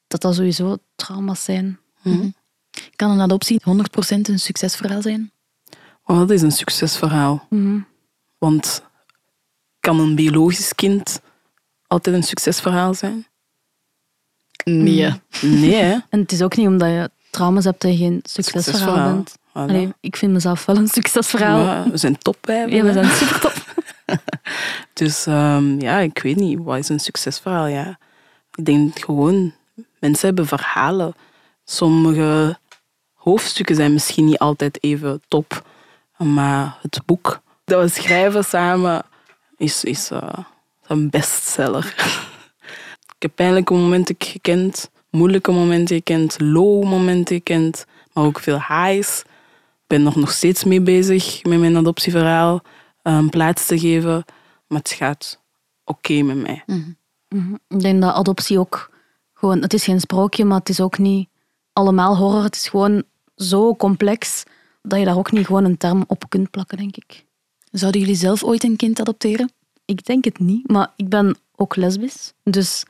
dat 0.08 0.22
dat 0.22 0.36
sowieso 0.36 0.78
trauma's 0.96 1.44
zijn. 1.44 1.80
Mhm. 2.02 2.30
Kan 2.96 3.12
een 3.12 3.22
adoptie 3.22 3.62
100% 3.64 4.30
een 4.30 4.40
succesverhaal 4.40 5.02
zijn? 5.02 5.32
Oh, 6.04 6.18
dat 6.18 6.30
is 6.30 6.42
een 6.42 6.52
succesverhaal. 6.52 7.46
Mhm. 7.50 7.80
Want 8.38 8.84
kan 9.80 10.00
een 10.00 10.16
biologisch 10.16 10.76
kind 10.76 11.22
altijd 11.88 12.16
een 12.16 12.24
succesverhaal 12.24 12.94
zijn? 12.94 13.28
Nee. 14.64 15.14
Nee, 15.42 15.76
hè? 15.76 15.98
En 16.10 16.20
het 16.20 16.32
is 16.32 16.42
ook 16.42 16.56
niet 16.56 16.68
omdat 16.68 16.90
je 16.90 17.10
trauma's 17.30 17.64
hebt 17.64 17.82
dat 17.82 17.92
je 17.92 17.98
geen 17.98 18.20
succesverhaal, 18.24 19.14
bent. 19.14 19.38
Voilà. 19.38 20.00
ik 20.00 20.16
vind 20.16 20.32
mezelf 20.32 20.66
wel 20.66 20.78
een 20.78 20.88
succesverhaal. 20.88 21.60
Ja, 21.60 21.90
we 21.90 21.98
zijn 21.98 22.18
top 22.18 22.38
bij. 22.42 22.68
Ja, 22.68 22.84
we 22.84 22.94
zijn 22.94 23.10
super 23.10 23.40
top. 23.40 23.54
dus 24.94 25.26
um, 25.26 25.82
ja, 25.82 25.98
ik 26.00 26.20
weet 26.22 26.36
niet, 26.36 26.60
wat 26.60 26.78
is 26.78 26.90
een 26.90 27.00
succesverhaal? 27.00 27.68
Ja. 27.68 28.00
Ik 28.56 28.66
denk 28.66 29.00
gewoon, 29.00 29.54
mensen 30.00 30.28
hebben 30.28 30.48
verhalen. 30.48 31.14
Sommige 31.64 32.58
hoofdstukken 33.14 33.76
zijn 33.76 33.94
misschien 33.94 34.26
niet 34.26 34.38
altijd 34.38 34.84
even 34.84 35.22
top, 35.28 35.66
maar 36.18 36.78
het 36.82 37.02
boek 37.06 37.42
dat 37.66 37.82
we 37.82 38.02
schrijven 38.02 38.44
samen 38.44 39.04
is, 39.60 39.84
is 39.84 40.10
een 40.88 41.10
bestseller. 41.10 41.86
ik 43.16 43.22
heb 43.22 43.32
pijnlijke 43.36 43.74
momenten 43.74 44.16
gekend, 44.18 44.90
moeilijke 45.10 45.52
momenten 45.52 45.96
gekend, 45.96 46.40
low 46.40 46.84
momenten 46.84 47.36
gekend, 47.36 47.86
maar 48.14 48.24
ook 48.24 48.40
veel 48.40 48.62
highs. 48.68 49.20
Ik 49.20 49.88
ben 49.88 50.06
er 50.06 50.20
nog 50.20 50.32
steeds 50.32 50.64
mee 50.64 50.82
bezig 50.82 51.44
met 51.44 51.60
mijn 51.60 51.78
adoptieverhaal, 51.78 52.62
een 53.02 53.24
eh, 53.24 53.30
plaats 53.30 53.66
te 53.66 53.80
geven, 53.80 54.26
maar 54.68 54.80
het 54.80 54.92
gaat 54.92 55.40
oké 55.84 56.22
met 56.22 56.38
mij. 56.38 56.64
Mm 56.66 56.98
-hmm. 57.30 57.60
Ik 57.68 57.80
denk 57.80 58.02
dat 58.02 58.14
adoptie 58.14 58.60
ook 58.60 58.92
gewoon, 59.34 59.62
het 59.62 59.74
is 59.74 59.84
geen 59.84 60.00
sprookje, 60.00 60.46
maar 60.46 60.60
het 60.60 60.70
is 60.70 60.82
ook 60.82 60.98
niet 60.98 61.30
allemaal 61.74 62.18
horror. 62.18 62.44
Het 62.44 62.56
is 62.56 62.68
gewoon 62.68 63.04
zo 63.36 63.76
complex 63.76 64.44
dat 64.82 65.00
je 65.00 65.06
daar 65.06 65.18
ook 65.18 65.32
niet 65.32 65.46
gewoon 65.46 65.66
een 65.66 65.78
term 65.78 66.04
op 66.08 66.30
kunt 66.30 66.52
plakken, 66.52 66.78
denk 66.78 66.96
ik. 66.98 67.26
Zouden 67.72 68.02
jullie 68.02 68.16
zelf 68.16 68.44
ooit 68.44 68.64
een 68.64 68.76
kind 68.76 69.00
adopteren? 69.00 69.52
Ik 69.86 70.06
denk 70.06 70.24
het 70.24 70.40
niet, 70.40 70.72
maar 70.72 70.94
ik 70.96 71.10
ben 71.10 71.38
ook 71.56 71.76
lesbisch. 71.76 72.34
Dus 72.44 72.86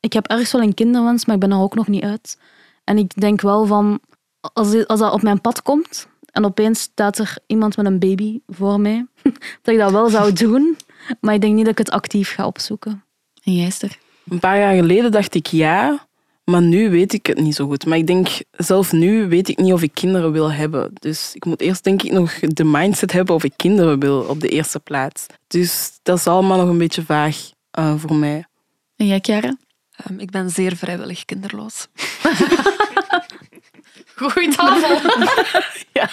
ik 0.00 0.12
heb 0.12 0.26
ergens 0.26 0.52
wel 0.52 0.62
een 0.62 0.74
kinderwens, 0.74 1.24
maar 1.24 1.34
ik 1.34 1.40
ben 1.40 1.50
er 1.50 1.58
ook 1.58 1.74
nog 1.74 1.88
niet 1.88 2.02
uit. 2.02 2.38
En 2.84 2.98
ik 2.98 3.20
denk 3.20 3.40
wel 3.40 3.66
van, 3.66 4.00
als, 4.40 4.86
als 4.86 5.00
dat 5.00 5.12
op 5.12 5.22
mijn 5.22 5.40
pad 5.40 5.62
komt 5.62 6.06
en 6.32 6.44
opeens 6.44 6.80
staat 6.80 7.18
er 7.18 7.36
iemand 7.46 7.76
met 7.76 7.86
een 7.86 7.98
baby 7.98 8.40
voor 8.46 8.80
mij, 8.80 9.06
dat 9.62 9.74
ik 9.74 9.78
dat 9.78 9.90
wel 9.90 10.08
zou 10.08 10.32
doen. 10.32 10.76
Maar 11.20 11.34
ik 11.34 11.40
denk 11.40 11.54
niet 11.54 11.64
dat 11.64 11.78
ik 11.78 11.86
het 11.86 11.90
actief 11.90 12.34
ga 12.34 12.46
opzoeken. 12.46 13.04
En 13.42 13.54
jij, 13.54 13.66
Esther? 13.66 13.98
Een 14.28 14.38
paar 14.38 14.58
jaar 14.58 14.74
geleden 14.74 15.12
dacht 15.12 15.34
ik 15.34 15.46
ja, 15.46 16.06
maar 16.52 16.62
nu 16.62 16.90
weet 16.90 17.12
ik 17.12 17.26
het 17.26 17.38
niet 17.38 17.54
zo 17.54 17.66
goed. 17.66 17.86
Maar 17.86 17.98
ik 17.98 18.06
denk, 18.06 18.28
zelf 18.50 18.92
nu 18.92 19.28
weet 19.28 19.48
ik 19.48 19.58
niet 19.58 19.72
of 19.72 19.82
ik 19.82 19.90
kinderen 19.94 20.32
wil 20.32 20.52
hebben. 20.52 20.90
Dus 20.94 21.30
ik 21.34 21.44
moet 21.44 21.60
eerst 21.60 21.84
denk 21.84 22.02
ik 22.02 22.12
nog 22.12 22.38
de 22.38 22.64
mindset 22.64 23.12
hebben 23.12 23.34
of 23.34 23.44
ik 23.44 23.52
kinderen 23.56 23.98
wil 23.98 24.20
op 24.20 24.40
de 24.40 24.48
eerste 24.48 24.80
plaats. 24.80 25.26
Dus 25.46 25.98
dat 26.02 26.18
is 26.18 26.26
allemaal 26.26 26.58
nog 26.58 26.68
een 26.68 26.78
beetje 26.78 27.04
vaag 27.04 27.50
uh, 27.78 27.94
voor 27.96 28.14
mij. 28.14 28.44
En 28.96 29.06
jij, 29.06 29.18
Chiara? 29.20 29.56
Um, 30.10 30.18
ik 30.18 30.30
ben 30.30 30.50
zeer 30.50 30.76
vrijwillig 30.76 31.24
kinderloos. 31.24 31.88
Goeie 34.16 34.54
tafel. 34.54 35.10
ja. 36.02 36.08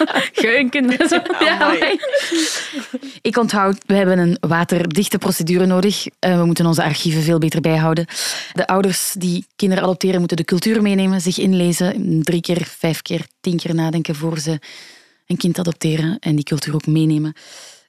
Kinderen. 0.68 1.22
Ja, 1.40 1.76
ik 3.30 3.36
onthoud, 3.36 3.78
we 3.86 3.94
hebben 3.94 4.18
een 4.18 4.36
waterdichte 4.40 5.18
procedure 5.18 5.66
nodig. 5.66 6.06
Uh, 6.06 6.38
we 6.38 6.44
moeten 6.44 6.66
onze 6.66 6.82
archieven 6.82 7.22
veel 7.22 7.38
beter 7.38 7.60
bijhouden. 7.60 8.06
De 8.52 8.66
ouders 8.66 9.14
die 9.18 9.46
kinderen 9.56 9.84
adopteren 9.84 10.18
moeten 10.18 10.36
de 10.36 10.44
cultuur 10.44 10.82
meenemen, 10.82 11.20
zich 11.20 11.38
inlezen, 11.38 12.22
drie 12.22 12.40
keer, 12.40 12.66
vijf 12.78 13.02
keer, 13.02 13.26
tien 13.40 13.56
keer 13.56 13.74
nadenken 13.74 14.14
voor 14.14 14.38
ze 14.38 14.58
een 15.26 15.36
kind 15.36 15.58
adopteren 15.58 16.18
en 16.18 16.34
die 16.34 16.44
cultuur 16.44 16.74
ook 16.74 16.86
meenemen. 16.86 17.32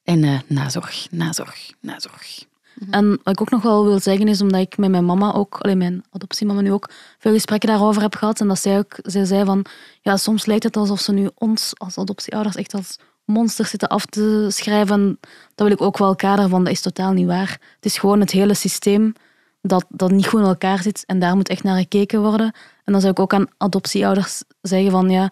En 0.04 0.24
uh, 0.24 0.39
nazorg, 0.47 1.08
nazorg, 1.12 1.71
nazorg. 1.82 2.51
Mhm. 2.76 2.94
En 2.94 3.10
wat 3.24 3.34
ik 3.34 3.42
ook 3.42 3.50
nog 3.50 3.62
wel 3.62 3.86
wil 3.86 4.00
zeggen 4.00 4.28
is, 4.28 4.42
omdat 4.42 4.62
ik 4.62 4.78
met 4.78 4.90
mijn 4.90 5.06
mama 5.06 5.34
ook, 5.34 5.58
alleen 5.58 5.78
mijn 5.78 6.04
adoptiemama 6.10 6.62
nu 6.62 6.72
ook, 6.72 6.90
veel 7.18 7.34
gesprekken 7.34 7.70
daarover 7.70 8.02
heb 8.02 8.16
gehad. 8.16 8.40
En 8.40 8.48
dat 8.48 8.60
zij 8.60 8.78
ook, 8.78 9.00
zij 9.02 9.26
zei 9.26 9.46
van, 9.46 9.66
ja, 10.02 10.18
soms 10.18 10.46
lijkt 10.46 10.64
het 10.64 10.78
alsof 10.78 11.00
ze 11.00 11.12
nu 11.12 11.30
ons 11.36 11.74
als 11.78 11.98
adoptieouders 11.98 12.56
echt 12.56 12.74
als 12.74 13.00
monsters 13.26 13.70
zitten 13.70 13.90
af 13.90 14.06
te 14.06 14.48
schrijven. 14.50 15.20
Dat 15.56 15.68
wil 15.68 15.76
ik 15.76 15.82
ook 15.82 15.98
wel 15.98 16.16
kaderen 16.16 16.50
van, 16.50 16.64
dat 16.64 16.74
is 16.74 16.82
totaal 16.82 17.12
niet 17.12 17.28
waar. 17.28 17.50
Het 17.76 17.86
is 17.86 17.98
gewoon 17.98 18.20
het 18.20 18.32
hele 18.32 18.54
systeem 18.54 19.14
dat, 19.62 19.86
dat 19.90 20.12
niet 20.12 20.28
goed 20.28 20.40
in 20.40 20.46
elkaar 20.46 20.82
zit 20.82 21.04
en 21.06 21.20
daar 21.20 21.36
moet 21.36 21.50
echt 21.50 21.64
naar 21.64 21.78
gekeken 21.78 22.22
worden. 22.22 22.54
En 22.84 22.92
dan 22.92 23.02
zou 23.02 23.14
ik 23.14 23.20
ook 23.20 23.34
aan 23.34 23.48
adoptieouders 23.58 24.44
zeggen 24.62 24.92
van, 24.92 25.10
ja, 25.10 25.32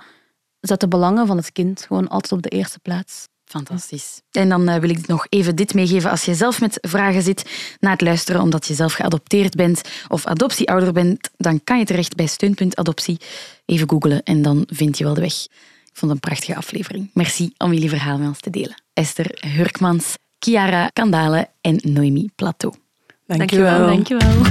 zet 0.60 0.80
de 0.80 0.88
belangen 0.88 1.28
van 1.28 1.38
het 1.38 1.52
kind 1.52 1.82
gewoon 1.82 2.08
altijd 2.08 2.32
op 2.32 2.42
de 2.42 2.50
eerste 2.50 2.80
plaats. 2.80 3.28
Fantastisch. 3.50 4.22
En 4.32 4.50
dan 4.50 4.70
uh, 4.70 4.76
wil 4.76 4.90
ik 4.90 5.08
nog 5.08 5.26
even 5.30 5.56
dit 5.56 5.74
meegeven. 5.74 6.10
Als 6.10 6.26
je 6.26 6.34
zelf 6.34 6.62
met 6.62 6.78
vragen 6.82 7.22
zit 7.22 7.46
na 7.80 7.92
het 7.92 8.02
luisteren 8.02 8.42
omdat 8.42 8.68
je 8.68 8.74
zelf 8.74 8.94
geadopteerd 8.94 9.56
bent 9.56 9.82
of 10.08 10.26
adoptieouder 10.26 10.94
bent, 10.94 11.30
dan 11.38 11.64
kan 11.64 11.80
je 11.80 11.86
terecht 11.86 12.16
bij 12.16 12.26
Steunpunt 12.26 12.76
Adoptie. 12.76 13.18
Even 13.66 13.90
googelen 13.90 14.24
en 14.24 14.42
dan 14.42 14.64
vind 14.68 14.98
je 14.98 15.04
wel 15.04 15.14
de 15.14 15.22
weg. 15.22 15.44
Ik 15.44 15.50
vond 15.94 16.12
het 16.12 16.12
een 16.12 16.30
prachtige 16.30 16.56
aflevering. 16.56 17.10
Merci 17.14 17.54
om 17.58 17.74
jullie 17.74 17.90
verhaal 17.90 18.18
met 18.18 18.28
ons 18.28 18.40
te 18.40 18.50
delen. 18.50 18.82
Esther 18.94 19.38
Hurkmans, 19.48 20.18
Chiara 20.40 20.90
Kandale 20.94 21.50
en 21.62 21.80
Noemi 21.82 22.30
Plateau. 22.36 22.76
Dank 23.26 23.50
je 23.50 23.60
wel. 23.60 23.88
Dank 23.88 24.08
je 24.08 24.18
wel. 24.18 24.42